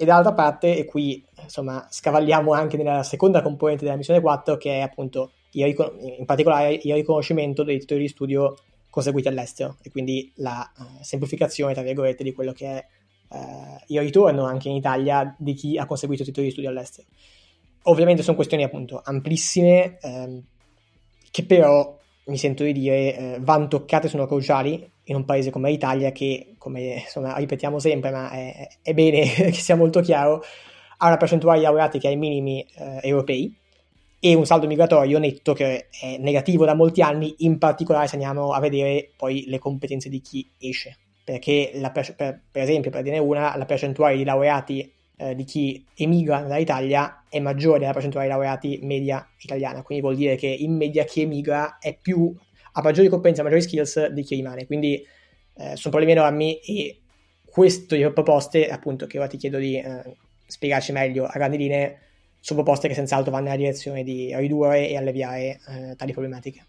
[0.00, 4.78] e dall'altra parte, e qui insomma scavalliamo anche nella seconda componente della missione 4 che
[4.78, 8.54] è appunto in particolare il riconoscimento dei titoli di studio
[8.90, 12.86] conseguiti all'estero e quindi la uh, semplificazione tra virgolette di quello che è
[13.30, 17.08] eh, il ritorno anche in Italia di chi ha conseguito titoli di studio all'estero.
[17.84, 20.42] Ovviamente sono questioni appunto amplissime ehm,
[21.30, 25.70] che però mi sento di dire eh, vanno toccate, sono cruciali in un paese come
[25.70, 30.42] l'Italia che, come insomma, ripetiamo sempre, ma è, è bene che sia molto chiaro,
[30.98, 33.56] ha una percentuale di laureati che è ai minimi eh, europei
[34.20, 38.52] e un saldo migratorio netto che è negativo da molti anni, in particolare se andiamo
[38.52, 40.96] a vedere poi le competenze di chi esce.
[41.24, 45.84] Perché per, per, per, esempio, per dire una, la percentuale di laureati eh, di chi
[45.96, 50.74] emigra dall'Italia è maggiore della percentuale di laureati media italiana, quindi vuol dire che in
[50.76, 52.34] media chi emigra più,
[52.72, 57.00] ha maggiori competenze, maggiori skills di chi rimane, quindi eh, sono problemi enormi e
[57.44, 61.98] queste proposte, appunto, che ora ti chiedo di eh, spiegarci meglio a grandi linee,
[62.40, 66.64] sono proposte che senz'altro vanno nella direzione di ridurre e alleviare eh, tali problematiche.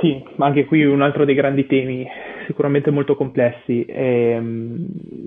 [0.00, 2.06] Sì, ma anche qui un altro dei grandi temi
[2.46, 3.84] sicuramente molto complessi.
[3.84, 4.86] E, ehm,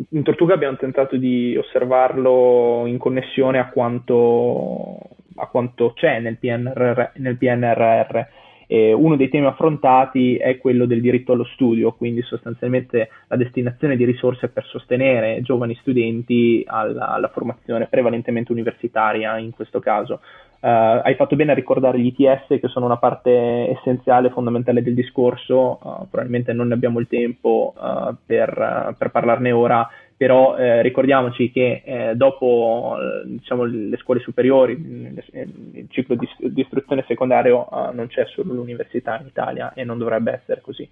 [0.09, 4.97] in Tortuga abbiamo tentato di osservarlo in connessione a quanto,
[5.35, 7.11] a quanto c'è nel PNRR.
[7.15, 8.19] Nel PNRR.
[8.67, 13.95] E uno dei temi affrontati è quello del diritto allo studio, quindi sostanzialmente la destinazione
[13.95, 20.19] di risorse per sostenere giovani studenti alla, alla formazione prevalentemente universitaria in questo caso.
[20.63, 24.93] Uh, hai fatto bene a ricordare gli ITS che sono una parte essenziale, fondamentale del
[24.93, 30.81] discorso, uh, probabilmente non ne abbiamo il tempo uh, per, per, parlarne ora, però eh,
[30.81, 32.95] ricordiamoci che eh, dopo
[33.25, 39.27] diciamo, le scuole superiori, il ciclo di, di istruzione secondario non c'è solo l'università in
[39.27, 40.89] Italia e non dovrebbe essere così.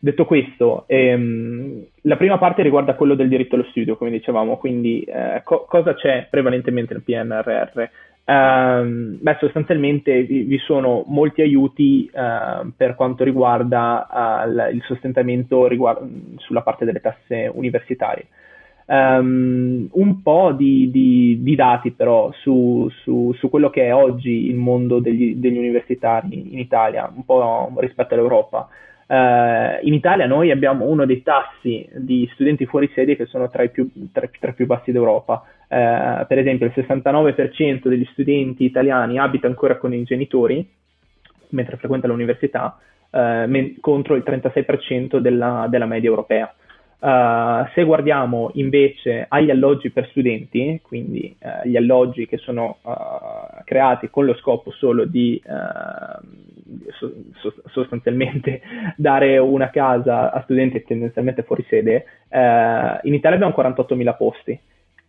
[0.00, 5.02] Detto questo, ehm, la prima parte riguarda quello del diritto allo studio, come dicevamo, quindi
[5.02, 7.88] eh, co- cosa c'è prevalentemente nel PNRR?
[8.28, 15.66] Uh, beh, sostanzialmente vi, vi, sono molti aiuti uh, per quanto riguarda uh, il sostentamento
[15.66, 18.26] riguard- sulla parte delle tasse universitarie.
[18.90, 24.48] Um, un po' di, di, di dati però su, su, su, quello che è oggi
[24.48, 28.66] il mondo degli, degli universitari in Italia, un po' rispetto all'Europa.
[29.06, 33.62] Uh, in Italia noi abbiamo uno dei tassi di studenti fuori sede che sono tra
[33.62, 35.44] i più, tra, tra i più bassi d'Europa.
[35.68, 40.66] Uh, per esempio, il 69% degli studenti italiani abita ancora con i genitori
[41.50, 42.78] mentre frequenta l'università,
[43.10, 46.50] uh, men- contro il 36% della, della media europea.
[47.00, 53.62] Uh, se guardiamo invece agli alloggi per studenti, quindi uh, gli alloggi che sono uh,
[53.64, 55.40] creati con lo scopo solo di
[56.98, 58.60] so- sostanzialmente
[58.96, 64.60] dare una casa a studenti tendenzialmente fuori sede, in Italia abbiamo 48.000 posti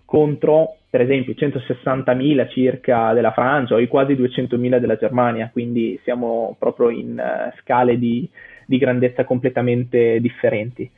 [0.06, 6.00] contro per esempio i 160.000 circa della Francia o i quasi 200.000 della Germania, quindi
[6.04, 7.22] siamo proprio in
[7.60, 8.28] scale di,
[8.66, 10.90] di grandezza completamente differenti.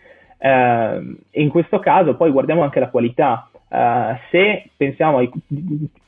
[0.44, 3.48] Eh, in questo caso poi guardiamo anche la qualità.
[3.72, 5.32] Uh, se pensiamo ai,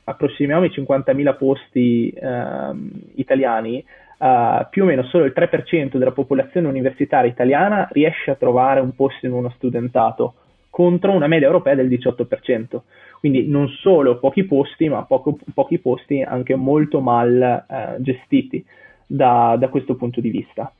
[0.04, 2.76] approssimiamo i 50.000 posti uh,
[3.14, 3.82] italiani,
[4.18, 8.94] uh, più o meno solo il 3% della popolazione universitaria italiana riesce a trovare un
[8.94, 10.34] posto in uno studentato
[10.68, 12.80] contro una media europea del 18%.
[13.20, 18.62] Quindi non solo pochi posti, ma poco, pochi posti anche molto mal eh, gestiti
[19.06, 20.70] da, da, questo punto di vista.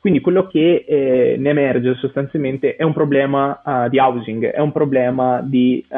[0.00, 4.72] Quindi quello che eh, ne emerge sostanzialmente è un problema uh, di housing, è un
[4.72, 5.96] problema di uh,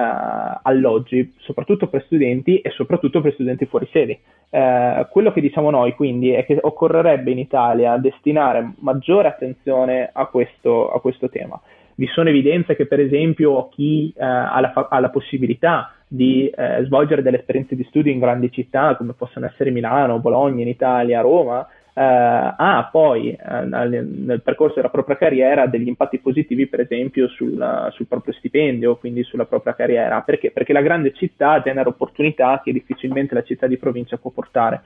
[0.62, 4.18] alloggi, soprattutto per studenti e soprattutto per studenti fuori sede.
[4.50, 10.26] Uh, quello che diciamo noi quindi è che occorrerebbe in Italia destinare maggiore attenzione a
[10.26, 11.58] questo, a questo tema
[11.94, 17.22] vi sono evidenze che per esempio chi ha, la, ha, la, possibilità di eh, svolgere
[17.22, 21.66] delle esperienze di studio in grandi città come possono essere Milano, Bologna in Italia, Roma,
[22.00, 27.90] ha poi eh, nel, nel, percorso della propria carriera degli impatti positivi per esempio sul,
[27.92, 30.22] sul, proprio stipendio, quindi sulla propria carriera.
[30.22, 30.50] Perché?
[30.50, 34.82] Perché la grande città genera opportunità che difficilmente la città di provincia può portare.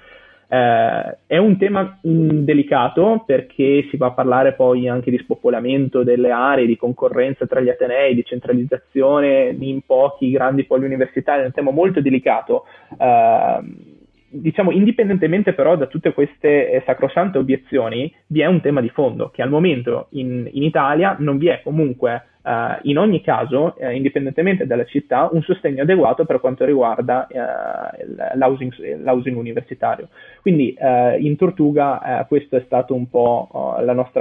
[0.48, 5.18] Eh, è un tema mh, mm, delicato perché si va a parlare poi anche di
[5.18, 11.42] spopolamento delle aree, di concorrenza tra gli atenei, di centralizzazione in pochi grandi poli universitari,
[11.42, 12.64] è un tema molto delicato.
[12.98, 13.94] Eh,
[14.40, 19.30] diciamo, indipendentemente però da tutte queste eh, sacrosante obiezioni, vi è un tema di fondo
[19.30, 23.90] che al momento in, in Italia non vi è comunque Uh, in ogni caso, uh,
[23.90, 30.08] indipendentemente dalla città, un sostegno adeguato per quanto riguarda uh, l'housing, l'housing, universitario.
[30.42, 30.76] Quindi
[31.18, 33.48] in Tortuga questo è stato un po'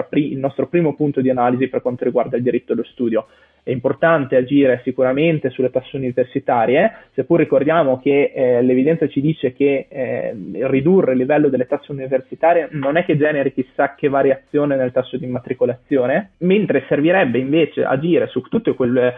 [0.10, 3.28] pri- il nostro primo punto di analisi per quanto riguarda il diritto allo studio.
[3.66, 9.88] È importante agire sicuramente sulle tasse universitarie, seppur ricordiamo che eh, l'evidenza ci dice che
[9.90, 10.36] eh,
[10.68, 15.18] ridurre il livello delle tasse universitarie non è che generi chissà che variazione nel tasso
[15.18, 19.16] di immatricolazione, mentre servirebbe invece agire su tutte quelle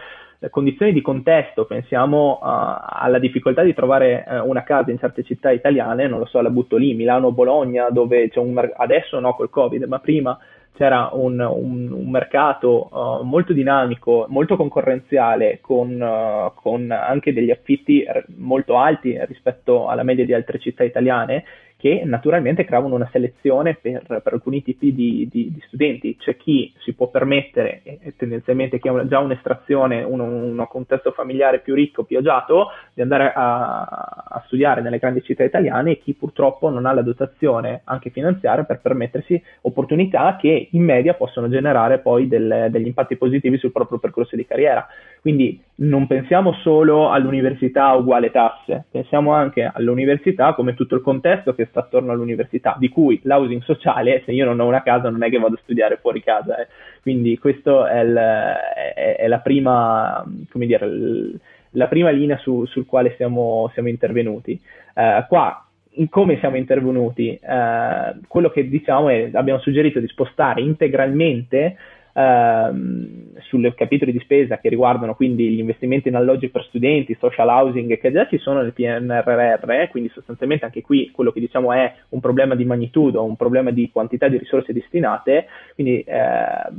[0.50, 5.50] condizioni di contesto, pensiamo uh, alla difficoltà di trovare uh, una casa in certe città
[5.50, 9.34] italiane, non lo so, la butto lì, Milano, Bologna, dove c'è un mer- adesso no
[9.34, 10.38] col Covid, ma prima
[10.76, 18.04] c'era un, un, un mercato uh, molto dinamico, molto concorrenziale, con, con, anche degli affitti
[18.36, 21.44] molto alti rispetto alla media di altre città italiane
[21.78, 26.16] che naturalmente creavano una selezione per, per alcuni tipi di, di, di, studenti.
[26.16, 31.60] C'è chi si può permettere, e tendenzialmente chi ha già un'estrazione, un, un, contesto familiare
[31.60, 36.14] più ricco, più agiato, di andare a, a, studiare nelle grandi città italiane e chi
[36.14, 42.00] purtroppo non ha la dotazione anche finanziaria per permettersi opportunità che in media possono generare
[42.00, 44.84] poi del, degli impatti positivi sul proprio percorso di carriera.
[45.20, 51.66] Quindi non pensiamo solo all'università uguale tasse, pensiamo anche all'università come tutto il contesto che
[51.66, 55.30] sta attorno all'università, di cui l'housing sociale, se io non ho una casa non è
[55.30, 56.66] che vado a studiare fuori casa, eh.
[57.00, 61.38] quindi questa è, è, è, la prima, come dire, l,
[61.72, 64.60] la prima linea su, sul quale siamo, siamo intervenuti.
[64.94, 65.62] Uh, qua
[66.10, 67.38] come siamo intervenuti?
[67.42, 71.76] Uh, quello che diciamo è abbiamo suggerito di spostare integralmente
[72.18, 77.48] ehm, sulle capitoli di spesa che riguardano quindi gli investimenti in alloggi per studenti, social
[77.48, 81.94] housing che già ci sono nel PNRR, quindi sostanzialmente anche qui quello che diciamo è
[82.10, 86.72] un problema di magnitudo, un problema di quantità di risorse destinate, quindi eh,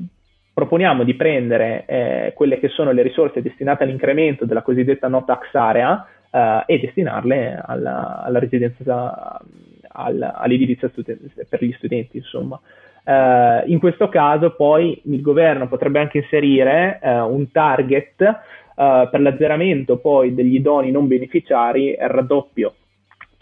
[0.54, 5.54] proponiamo di prendere eh, quelle che sono le risorse destinate all'incremento della cosiddetta no tax
[5.54, 9.42] area eh, e destinarle alla, alla residenza,
[9.88, 12.60] al, all'edilizia studen- per gli studenti, insomma.
[13.04, 19.20] Uh, in questo caso poi il governo potrebbe anche inserire uh, un target uh, per
[19.22, 22.74] l'azzeramento poi degli idoni non beneficiari, raddoppio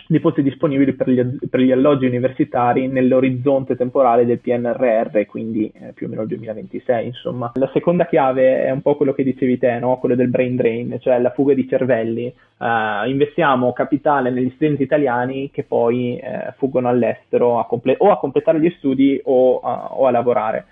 [0.08, 5.91] di posti disponibili per gli, per gli, alloggi universitari nell'orizzonte temporale del PNRR, quindi eh,
[5.93, 7.06] più o meno il 2026.
[7.06, 7.52] Insomma.
[7.56, 9.98] La seconda chiave è un po' quello che dicevi te, no?
[9.98, 12.34] quello del brain drain, cioè la fuga di cervelli.
[12.58, 18.17] Uh, investiamo capitale negli studenti italiani che poi eh, fuggono all'estero a comple- o a
[18.17, 20.65] completare gli studi o, a, o a lavorare.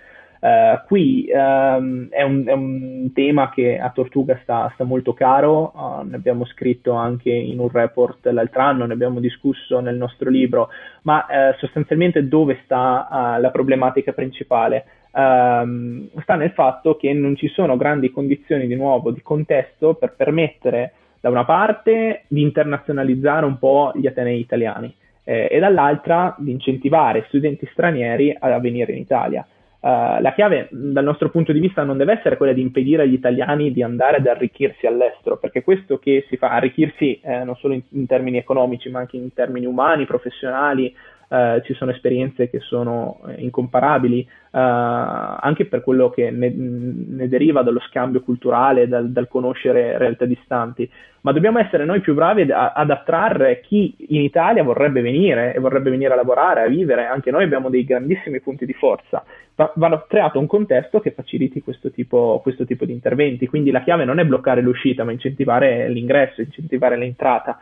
[0.46, 5.72] Uh, qui um, è, un, è, un, tema che a Tortuga sta, sta molto caro,
[5.74, 10.30] uh, ne abbiamo scritto anche in un report l'altro anno, ne abbiamo discusso nel nostro
[10.30, 10.68] libro,
[11.02, 14.84] ma uh, sostanzialmente dove sta la problematica principale?
[15.10, 20.14] Um, sta nel fatto che non ci sono grandi condizioni di nuovo di contesto per
[20.14, 24.94] permettere da una parte di internazionalizzare un po' gli atenei italiani
[25.24, 29.44] eh, e dall'altra di incentivare studenti stranieri a venire in Italia.
[29.86, 33.12] Uh, la chiave dal nostro punto di vista non deve essere quella di impedire agli
[33.12, 37.74] italiani di andare ad arricchirsi all'estero, perché questo che si fa, arricchirsi eh, non solo
[37.74, 40.92] in, in, termini economici, ma anche in termini umani, professionali,
[41.28, 47.28] eh, ci sono esperienze che sono eh, incomparabili, eh, anche per quello che ne, ne,
[47.28, 50.88] deriva dallo scambio culturale, dal, dal, conoscere realtà distanti,
[51.22, 55.58] ma dobbiamo essere noi più bravi ad, ad, attrarre chi in Italia vorrebbe venire e
[55.58, 59.24] vorrebbe venire a lavorare, a vivere, anche noi abbiamo dei grandissimi punti di forza,
[59.56, 63.82] va, va creato un contesto che faciliti questo tipo, questo tipo di interventi, quindi la
[63.82, 67.58] chiave non è bloccare l'uscita, ma incentivare l'ingresso, incentivare l'entrata.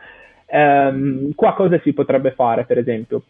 [0.47, 3.23] Um, qua cosa si potrebbe fare, per esempio?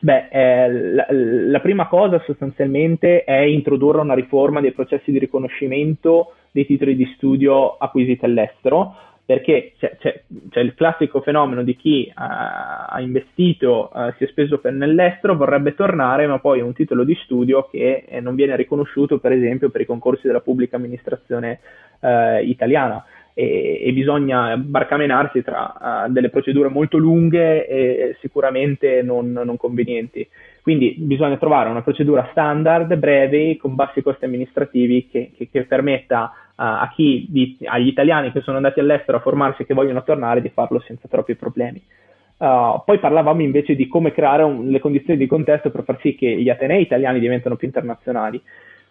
[0.00, 6.34] Beh, eh, la, la, prima cosa sostanzialmente è introdurre una riforma dei processi di riconoscimento
[6.52, 8.94] dei titoli di studio acquisiti all'estero,
[9.24, 14.26] perché c'è, c'è, c'è il classico fenomeno di chi uh, ha investito, uh, si è
[14.28, 18.36] speso per nell'estero, vorrebbe tornare, ma poi ha un titolo di studio che eh, non
[18.36, 21.58] viene riconosciuto, per esempio, per i concorsi della pubblica amministrazione
[22.00, 23.04] uh, italiana
[23.38, 30.28] e, e bisogna barcamenarsi tra uh, delle procedure molto lunghe e sicuramente non, non, convenienti.
[30.60, 36.32] Quindi bisogna trovare una procedura standard, breve, con bassi costi amministrativi che, che, che permetta
[36.56, 40.42] uh, chi, di, agli italiani che sono andati all'estero a formarsi e che vogliono tornare
[40.42, 41.80] di farlo senza troppi problemi.
[42.38, 46.16] Uh, poi parlavamo invece di come creare un, le condizioni di contesto per far sì
[46.16, 48.42] che gli atenei italiani diventano più internazionali.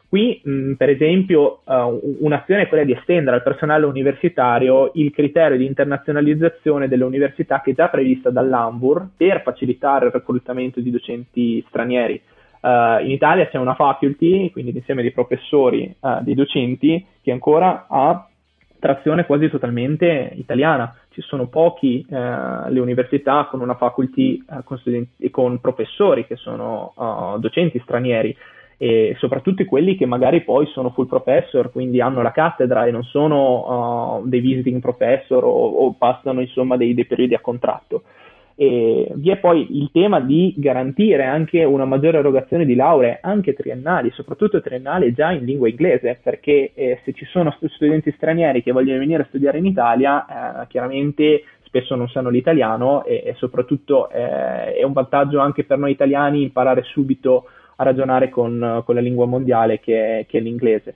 [0.09, 5.57] Qui, mh, per esempio, uh, un'azione è quella di estendere al personale universitario il criterio
[5.57, 11.63] di internazionalizzazione delle università che è già prevista dall'ANVUR per facilitare il reclutamento di docenti
[11.67, 12.21] stranieri.
[12.61, 17.87] Uh, in Italia c'è una faculty, quindi l'insieme di professori, uh, di docenti, che ancora
[17.89, 18.29] ha
[18.79, 20.95] trazione quasi totalmente italiana.
[21.09, 22.15] Ci sono pochi uh,
[22.69, 26.93] le università con una faculty con, studenti, con professori che sono
[27.39, 28.35] docenti stranieri
[28.77, 33.03] e soprattutto quelli che magari poi sono full professor, quindi hanno la cattedra e non
[33.03, 38.03] sono uh, dei visiting professor o, o passano insomma dei, dei, periodi a contratto.
[38.59, 43.53] E vi è poi il tema di garantire anche una maggiore erogazione di lauree, anche
[43.53, 48.71] triennali, soprattutto triennali già in lingua inglese, perché eh, se ci sono studenti stranieri che
[48.71, 54.09] vogliono venire a studiare in Italia, eh, chiaramente spesso non sanno l'italiano e, e soprattutto
[54.09, 57.45] eh, è un vantaggio anche per noi italiani imparare subito
[57.77, 60.95] a ragionare con, con la lingua mondiale che è, che è, l'inglese.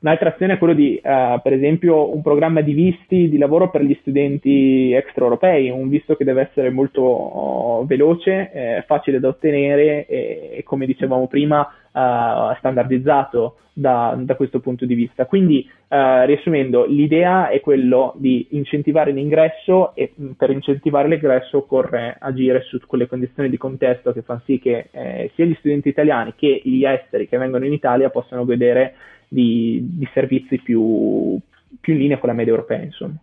[0.00, 3.82] Un'altra azione è quello di, uh, per esempio, un programma di visti di lavoro per
[3.82, 10.06] gli studenti extraeuropei, un visto che deve essere molto uh, veloce, eh, facile da ottenere
[10.06, 11.66] e, e, come dicevamo prima,
[11.96, 15.26] uh, standardizzato da, da, questo punto di vista.
[15.26, 22.16] Quindi, uh, riassumendo, l'idea è quello di incentivare l'ingresso e mm, per incentivare l'ingresso occorre
[22.20, 26.34] agire su quelle condizioni di contesto che fanno sì che eh, sia gli studenti italiani
[26.36, 28.94] che gli esteri che vengono in Italia possano godere
[29.28, 31.38] di, di servizi più,
[31.80, 33.16] più in linea con la media europea, insomma.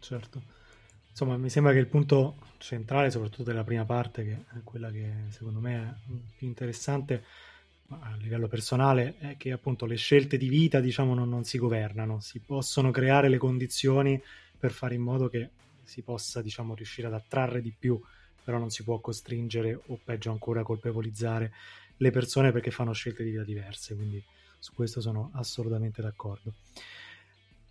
[0.00, 0.56] Certo.
[1.20, 5.10] Insomma, mi sembra che il punto centrale, soprattutto della prima parte, che è quella che
[5.30, 5.74] secondo me
[6.06, 7.24] è più interessante,
[7.88, 12.20] a livello personale è che appunto le scelte di vita diciamo non, non, si governano,
[12.20, 14.22] si possono creare le condizioni
[14.56, 15.50] per fare in modo che
[15.82, 18.00] si possa diciamo riuscire ad attrarre di più,
[18.44, 21.52] però non si può costringere o peggio ancora colpevolizzare
[21.96, 24.22] le persone perché fanno scelte di vita diverse, quindi
[24.60, 26.52] su questo sono assolutamente d'accordo.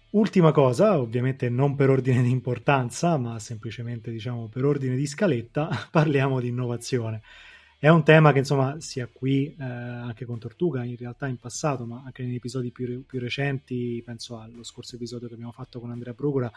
[0.09, 5.69] Ultima cosa, ovviamente non per ordine di importanza, ma semplicemente diciamo per ordine di scaletta,
[5.91, 7.21] parliamo di innovazione.
[7.79, 11.85] È un tema che insomma sia qui eh, anche con Tortuga, in realtà in passato,
[11.85, 15.91] ma anche negli episodi più, più, recenti, penso allo scorso episodio che abbiamo fatto con
[15.91, 16.49] Andrea Brugura,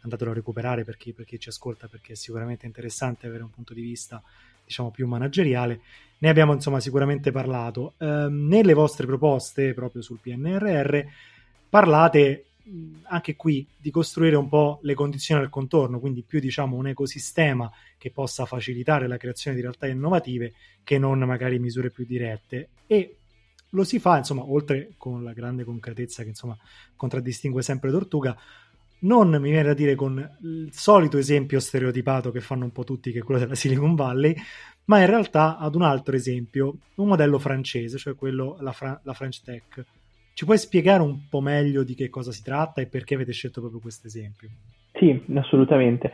[0.00, 3.50] andatelo a recuperare per chi, per chi ci ascolta perché è sicuramente interessante avere un
[3.50, 4.20] punto di vista
[4.64, 5.80] diciamo più manageriale.
[6.18, 7.94] Ne abbiamo insomma sicuramente parlato.
[7.98, 10.98] Eh, nelle vostre proposte proprio sul PNRR
[11.68, 12.45] parlate
[13.04, 17.70] anche qui di costruire un po' le condizioni al contorno, quindi più diciamo un ecosistema
[17.96, 20.52] che possa facilitare la creazione di realtà innovative
[20.82, 22.68] che non magari misure più dirette.
[22.86, 23.16] E
[23.70, 26.56] lo si fa insomma oltre con la grande concretezza che insomma
[26.94, 28.36] contraddistingue sempre Tortuga
[28.98, 33.12] non mi viene da dire con il solito esempio stereotipato che fanno un po' tutti
[33.12, 34.34] che è quello della Silicon Valley
[34.84, 39.12] ma in realtà ad un altro esempio un modello francese cioè quello la, Fra- la
[39.12, 39.84] French Tech
[40.36, 43.60] ci puoi spiegare un po' meglio di che cosa si tratta e perché avete scelto
[43.60, 44.50] proprio questo esempio?
[44.92, 46.10] Sì, assolutamente.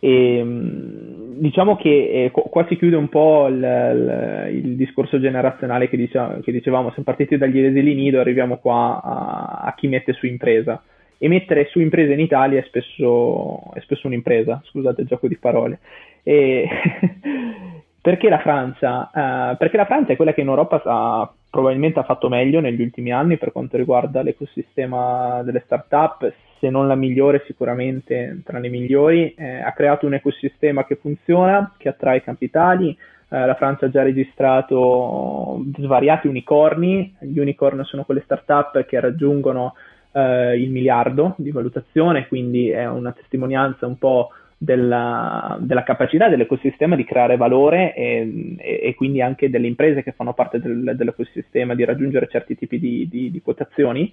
[0.00, 5.88] E, ehm, diciamo che eh, qua si chiude un po' il, il, il discorso generazionale
[5.88, 10.12] che, dicevamo, che dicevamo, siamo partiti dagli esili nido, arriviamo qua a, a, chi mette
[10.12, 10.82] su impresa.
[11.16, 15.38] E mettere su impresa in Italia è spesso, è spesso un'impresa, scusate il gioco di
[15.38, 15.78] parole.
[16.22, 16.68] E
[18.04, 19.08] perché la Francia?
[19.14, 22.82] Uh, perché la Francia è quella che in Europa ha, probabilmente ha fatto meglio negli
[22.82, 26.30] ultimi anni per quanto riguarda l'ecosistema delle start-up,
[26.60, 31.72] se non la migliore sicuramente tra le migliori, eh, ha creato un ecosistema che funziona,
[31.78, 38.20] che attrae capitali, eh, la Francia ha già registrato svariati unicorni, gli unicorn sono quelle
[38.20, 39.76] start-up che raggiungono
[40.12, 44.28] eh, il miliardo di valutazione, quindi è una testimonianza un po'
[44.64, 50.12] della, della capacità dell'ecosistema di creare valore e, e, e, quindi anche delle imprese che
[50.12, 54.12] fanno parte del, dell'ecosistema di raggiungere certi tipi di, di, di quotazioni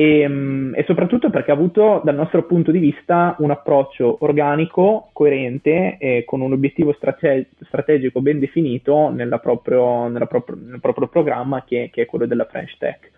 [0.00, 5.96] e, e, soprattutto perché ha avuto dal nostro punto di vista un approccio organico, coerente
[5.98, 12.02] e con un obiettivo strate- strategico ben definito proprio, proprio, nel proprio programma che, che,
[12.02, 13.10] è quello della French Tech.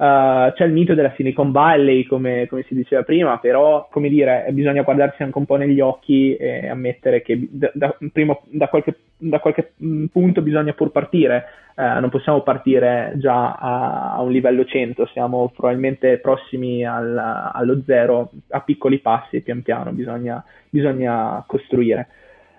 [0.00, 4.46] Uh, c'è il mito della Silicon Valley, come, come, si diceva prima, però, come dire,
[4.52, 8.96] bisogna guardarsi anche un po' negli occhi e ammettere che da, da, primo, da, qualche,
[9.18, 11.44] da qualche, mm, punto bisogna pur partire.
[11.74, 17.82] Uh, non possiamo partire già a, a, un livello 100, siamo probabilmente prossimi al, allo
[17.84, 22.08] zero a piccoli passi, pian piano, bisogna, bisogna costruire.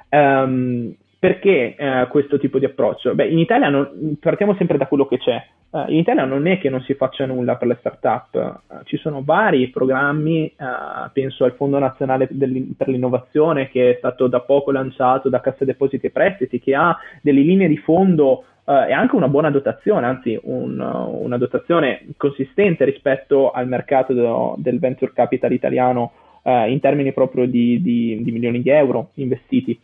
[0.10, 3.14] Um, perché uh, questo tipo di approccio?
[3.14, 5.46] Beh, in Italia non, partiamo sempre da quello che c'è.
[5.70, 8.98] Uh, in Italia non è che non si faccia nulla per le start-up, uh, ci
[8.98, 14.72] sono vari programmi, uh, penso al Fondo Nazionale per l'Innovazione che è stato da poco
[14.72, 19.28] lanciato da Cassa Depositi e Prestiti, che ha delle linee di fondo e anche una
[19.28, 26.14] buona dotazione, anzi un, una dotazione consistente rispetto al mercato do, del venture capital italiano
[26.44, 29.78] in termini proprio di, di, di milioni di euro investiti.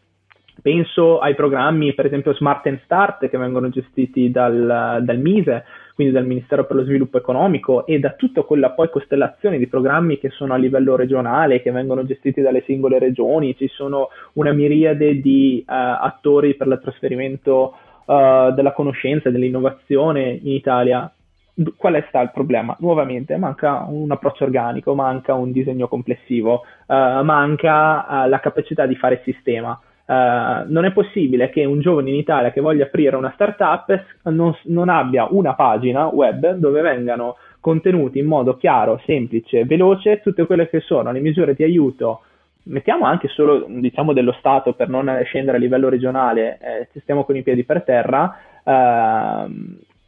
[0.68, 5.64] Penso ai programmi, per esempio Smart and Start, che vengono gestiti dal, dal Mise,
[5.96, 10.20] quindi dal Ministero per lo Sviluppo Economico, e da tutta quella poi costellazione di programmi
[10.20, 13.56] che sono a livello regionale, che vengono gestiti dalle singole regioni.
[13.56, 20.52] Ci sono una miriade di uh, attori per il trasferimento uh, della conoscenza, dell'innovazione in
[20.52, 21.10] Italia.
[21.78, 22.76] Qual è stato il problema?
[22.80, 29.22] Nuovamente manca un approccio organico, manca un disegno complessivo, uh, manca la capacità di fare
[29.24, 29.80] sistema.
[30.08, 34.56] Uh, non è possibile che un giovane in Italia che voglia aprire una startup non,
[34.68, 40.70] non abbia una pagina web dove vengano contenuti in modo chiaro, semplice, veloce tutte quelle
[40.70, 42.22] che sono le misure di aiuto.
[42.64, 47.36] Mettiamo anche solo diciamo dello Stato per non scendere a livello regionale, eh, stiamo con
[47.36, 49.46] i piedi per terra, eh,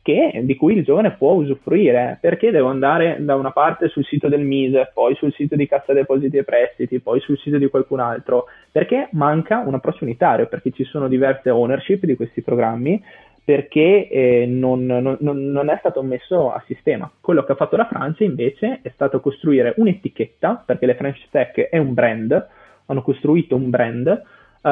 [0.10, 2.18] che, di cui il giovane può usufruire.
[2.20, 5.94] Perché devo andare da una parte sul sito del Mise, poi sul sito di Cassa
[5.94, 8.46] Depositi e Prestiti, poi sul sito di qualcun altro?
[8.72, 13.02] Perché manca un approccio unitario, perché ci sono diverse ownership di questi programmi,
[13.44, 17.12] perché eh, non, non, non, è stato messo a sistema.
[17.22, 21.70] Quello che ha fatto la Francia invece è stato costruire un'etichetta, perché le French Tech
[21.70, 22.48] è un brand,
[22.86, 24.24] hanno costruito un brand
[24.62, 24.70] Uh,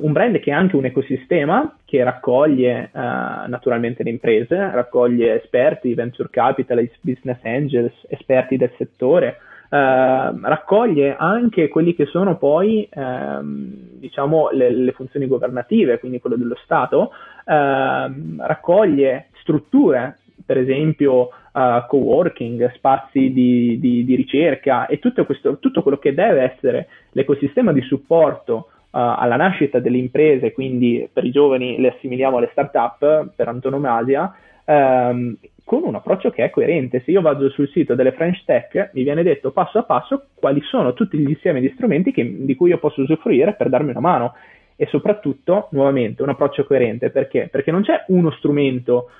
[0.00, 2.98] un brand che è anche un ecosistema che raccoglie uh,
[3.46, 9.36] naturalmente le imprese, raccoglie esperti, venture capitalist, business angels, esperti del settore,
[9.68, 16.36] uh, raccoglie anche quelli che sono poi ehm, diciamo le, le, funzioni governative, quindi quello
[16.36, 17.10] dello Stato,
[17.44, 25.82] ehm, raccoglie strutture, per esempio co-working, spazi di, di, di ricerca e tutto, questo, tutto
[25.82, 31.30] quello che deve essere l'ecosistema di supporto uh, alla nascita delle imprese, quindi per i
[31.30, 34.34] giovani le assimiliamo alle start-up per antonomasia,
[34.66, 37.02] um, con un approccio che è coerente.
[37.04, 40.60] Se io vado sul sito delle French Tech, mi viene detto passo a passo quali
[40.62, 44.00] sono tutti gli insiemi di strumenti che, di cui io posso usufruire per darmi una
[44.00, 44.34] mano.
[44.76, 47.10] E soprattutto, nuovamente, un approccio coerente.
[47.10, 47.48] Perché?
[47.50, 49.10] Perché non c'è uno strumento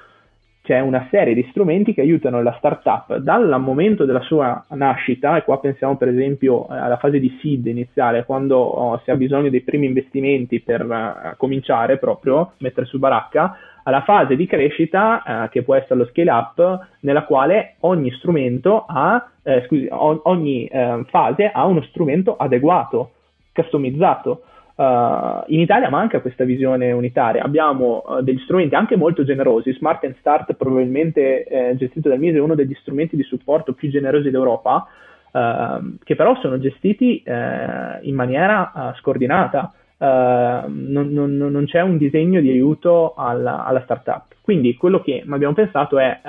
[0.63, 5.43] c'è una serie di strumenti che aiutano la startup dal momento della sua nascita, e
[5.43, 9.51] qua pensiamo per esempio eh, alla fase di seed iniziale, quando oh, si ha bisogno
[9.51, 15.49] dei primi investimenti per uh, cominciare proprio, mettere su baracca, alla fase di crescita, uh,
[15.49, 21.03] che può essere lo scale up, nella quale ogni strumento ha, eh, scusi, ogni uh,
[21.07, 23.11] fase ha uno strumento adeguato,
[23.53, 24.43] customizzato.
[24.83, 30.03] Uh, in Italia manca questa visione unitaria, abbiamo uh, degli strumenti anche molto generosi, Smart
[30.03, 34.31] and Start probabilmente eh, gestito dal MISE è uno degli strumenti di supporto più generosi
[34.31, 34.89] d'Europa,
[35.31, 42.41] uh, che però sono gestiti eh, in maniera scordinata, non, non, non, c'è un disegno
[42.41, 44.32] di aiuto alla, alla startup.
[44.43, 46.21] Quindi quello che abbiamo pensato è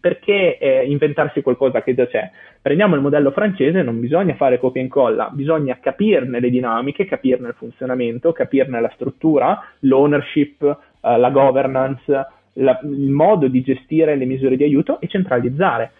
[0.00, 2.28] perché inventarsi qualcosa che già c'è?
[2.60, 7.48] Prendiamo il modello francese, non bisogna fare copia e incolla, bisogna capirne le dinamiche, capirne
[7.48, 14.24] il funzionamento, capirne la struttura, l'ownership, eh, la governance, la, il modo di gestire le
[14.24, 15.92] misure di aiuto e centralizzare.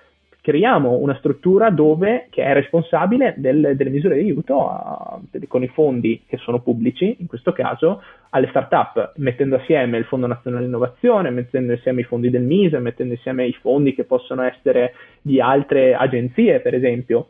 [0.43, 5.69] Creiamo una struttura dove, che è responsabile del, delle misure di aiuto a, con i
[5.69, 11.31] fondi che sono pubblici, in questo caso, alle start-up, mettendo assieme il Fondo Nazionale Innovazione,
[11.31, 15.95] mettendo insieme i fondi del MISE, mettendo insieme i fondi che possono essere di altre
[15.95, 17.29] agenzie, per esempio,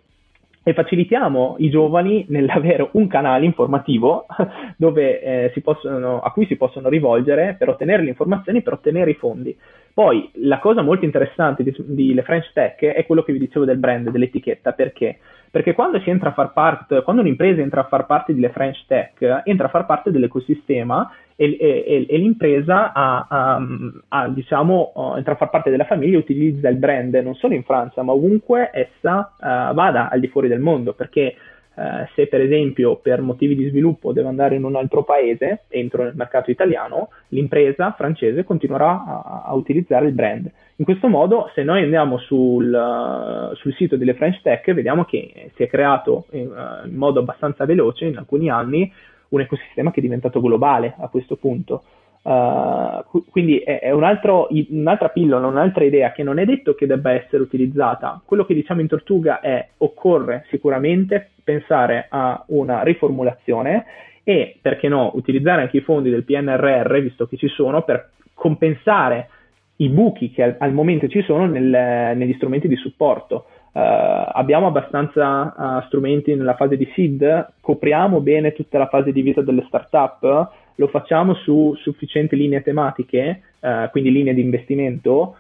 [0.64, 4.26] e facilitiamo i giovani nell'avere un canale informativo
[4.78, 9.14] dove, eh, possono, a cui si possono rivolgere per ottenere le informazioni, per ottenere i
[9.14, 9.56] fondi.
[9.95, 13.64] Poi la cosa molto interessante di, di Le French Tech è quello che vi dicevo
[13.64, 15.18] del brand, dell'etichetta, perché?
[15.51, 18.49] Perché quando si entra a far parte, quando un'impresa entra a far parte di Le
[18.49, 23.66] French Tech, entra a far parte dell'ecosistema e, e, e l'impresa ha, ha,
[24.09, 27.53] ha, diciamo, uh, entra a far parte della famiglia e utilizza il brand non solo
[27.53, 31.34] in Francia, ma ovunque essa uh, vada al di fuori del mondo, perché
[31.74, 36.02] Uh, se per esempio per motivi di sviluppo deve andare in un altro paese, entro
[36.02, 40.50] nel mercato italiano, l'impresa francese continuerà a, a utilizzare il brand.
[40.76, 45.50] In questo modo, se noi andiamo sul, uh, sul sito delle French Tech, vediamo che
[45.54, 48.92] si è creato in, uh, in modo abbastanza veloce in alcuni anni
[49.28, 51.82] un ecosistema che è diventato globale a questo punto.
[52.22, 56.86] Uh, quindi è, è un altro, un'altra pillola, un'altra idea che non è detto che
[56.86, 58.20] debba essere utilizzata.
[58.24, 63.84] Quello che diciamo in Tortuga è occorre sicuramente pensare a una riformulazione
[64.22, 69.28] e, perché no, utilizzare anche i fondi del PNRR, visto che ci sono, per compensare
[69.76, 73.46] i buchi che al, al momento ci sono nel, negli strumenti di supporto.
[73.72, 73.80] Uh,
[74.32, 79.40] abbiamo abbastanza uh, strumenti nella fase di seed, copriamo bene tutta la fase di vita
[79.40, 85.36] delle startup, lo facciamo su sufficienti linee tematiche, uh, quindi linee di investimento.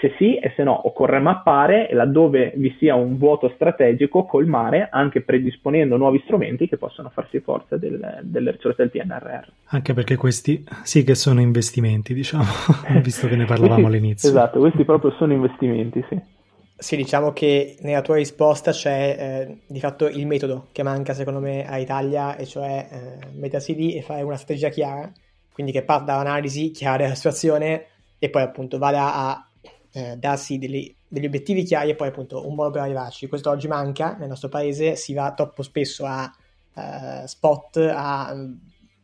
[0.00, 4.88] se sì e se no, occorre mappare e laddove vi sia un vuoto strategico, colmare
[4.90, 9.46] anche predisponendo nuovi strumenti che possono farsi forza del, delle risorse del PNRR.
[9.66, 12.44] Anche perché questi sì che sono investimenti, diciamo,
[13.02, 14.30] visto che ne parlavamo all'inizio.
[14.30, 16.33] Esatto, questi proprio sono investimenti, sì.
[16.76, 19.16] Sì, diciamo che nella tua risposta c'è
[19.48, 23.74] eh, di fatto il metodo che manca secondo me a Italia, e cioè eh, mettersi
[23.76, 25.10] lì e fare una strategia chiara,
[25.52, 27.86] quindi che parta da un'analisi chiara della situazione
[28.18, 29.48] e poi appunto vada a
[29.92, 33.28] eh, darsi degli, degli, obiettivi chiari e poi appunto un modo per arrivarci.
[33.28, 36.28] Questo oggi manca nel nostro paese, si va troppo spesso a
[36.74, 38.52] eh, spot, a mm,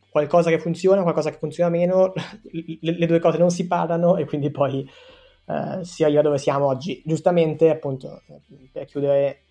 [0.09, 2.11] qualcosa che funziona, qualcosa che funziona meno,
[2.51, 4.85] le, le due cose non si parlano e quindi poi
[5.51, 7.01] eh, si arriva dove siamo oggi.
[7.05, 8.21] Giustamente, appunto,
[8.71, 9.41] per chiudere,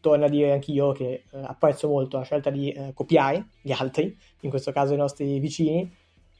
[0.00, 4.16] torno a dire anch'io che eh, apprezzo molto la scelta di eh, copiare gli altri,
[4.40, 5.94] in questo caso i nostri vicini,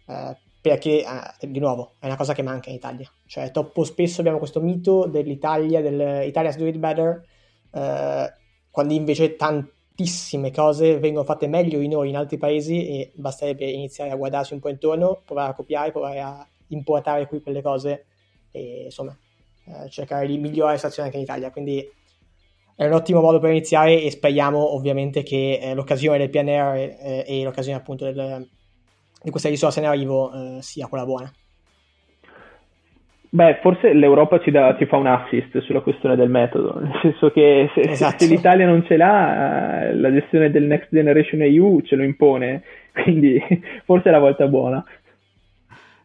[0.07, 3.11] eh, perché, eh, di nuovo, è una cosa che manca in Italia.
[3.26, 7.24] Cioè, troppo spesso abbiamo questo mito dell'Italia, dell'Italia's do it better,
[8.70, 14.11] quando invece tantissime cose vengono fatte meglio di noi in altri paesi e basterebbe iniziare
[14.11, 18.07] a guardarsi un po' intorno, provare a copiare, provare a importare qui quelle cose
[18.57, 19.16] e insomma
[19.66, 21.50] eh, cercare di migliorare la situazione anche in Italia.
[21.50, 21.86] Quindi
[22.76, 27.24] è un ottimo modo per iniziare e speriamo ovviamente che eh, l'occasione del PNR eh,
[27.26, 28.46] e l'occasione appunto del,
[29.22, 31.32] di questa risorsa in arrivo eh, sia quella buona.
[33.28, 37.30] Beh, forse l'Europa ci, dà, ci, fa un assist sulla questione del metodo, nel senso
[37.30, 38.24] che se, esatto.
[38.24, 42.62] se l'Italia non ce l'ha, eh, la gestione del Next Generation EU ce lo impone,
[43.02, 43.38] quindi
[43.84, 44.82] forse è la volta buona.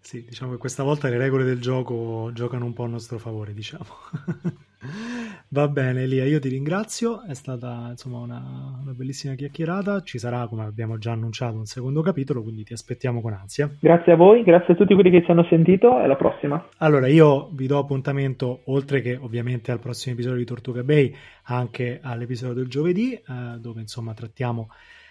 [0.01, 3.53] Sì, diciamo che questa volta le regole del gioco giocano un po' a nostro favore,
[3.53, 3.85] diciamo.
[5.53, 10.47] Va bene, Elia, io ti ringrazio, è stata insomma una, una, bellissima chiacchierata, ci sarà,
[10.47, 13.69] come abbiamo già annunciato, un secondo capitolo, quindi ti aspettiamo con ansia.
[13.79, 16.67] Grazie a voi, grazie a tutti quelli che ci hanno sentito e alla prossima.
[16.77, 21.99] Allora, io vi do appuntamento, oltre che ovviamente al prossimo episodio di Tortuga Bay, anche
[22.01, 23.23] all'episodio del giovedì, eh,
[23.59, 24.69] dove insomma trattiamo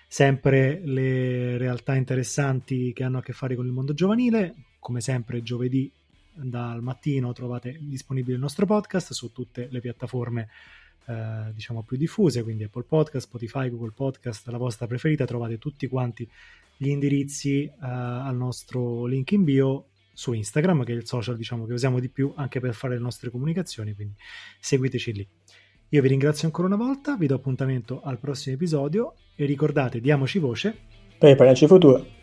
[0.09, 4.55] sempre le realtà interessanti che hanno a che fare con il mondo giovanile.
[4.81, 5.91] Come sempre, giovedì
[6.33, 10.49] dal mattino trovate disponibile il nostro podcast su tutte le piattaforme
[11.07, 15.87] eh, diciamo più diffuse, quindi Apple Podcast, Spotify, Google Podcast, la vostra preferita, trovate tutti
[15.89, 16.29] quanti
[16.77, 21.67] gli indirizzi eh, al nostro link in bio su Instagram, che è il social diciamo
[21.67, 24.15] che usiamo di più anche per fare le nostre comunicazioni, quindi
[24.61, 25.29] seguiteci lì.
[25.93, 30.39] Io vi ringrazio ancora una volta, vi do appuntamento al prossimo episodio e ricordate, diamoci
[30.39, 30.77] voce
[31.19, 31.37] per il
[31.69, 32.20] futuro.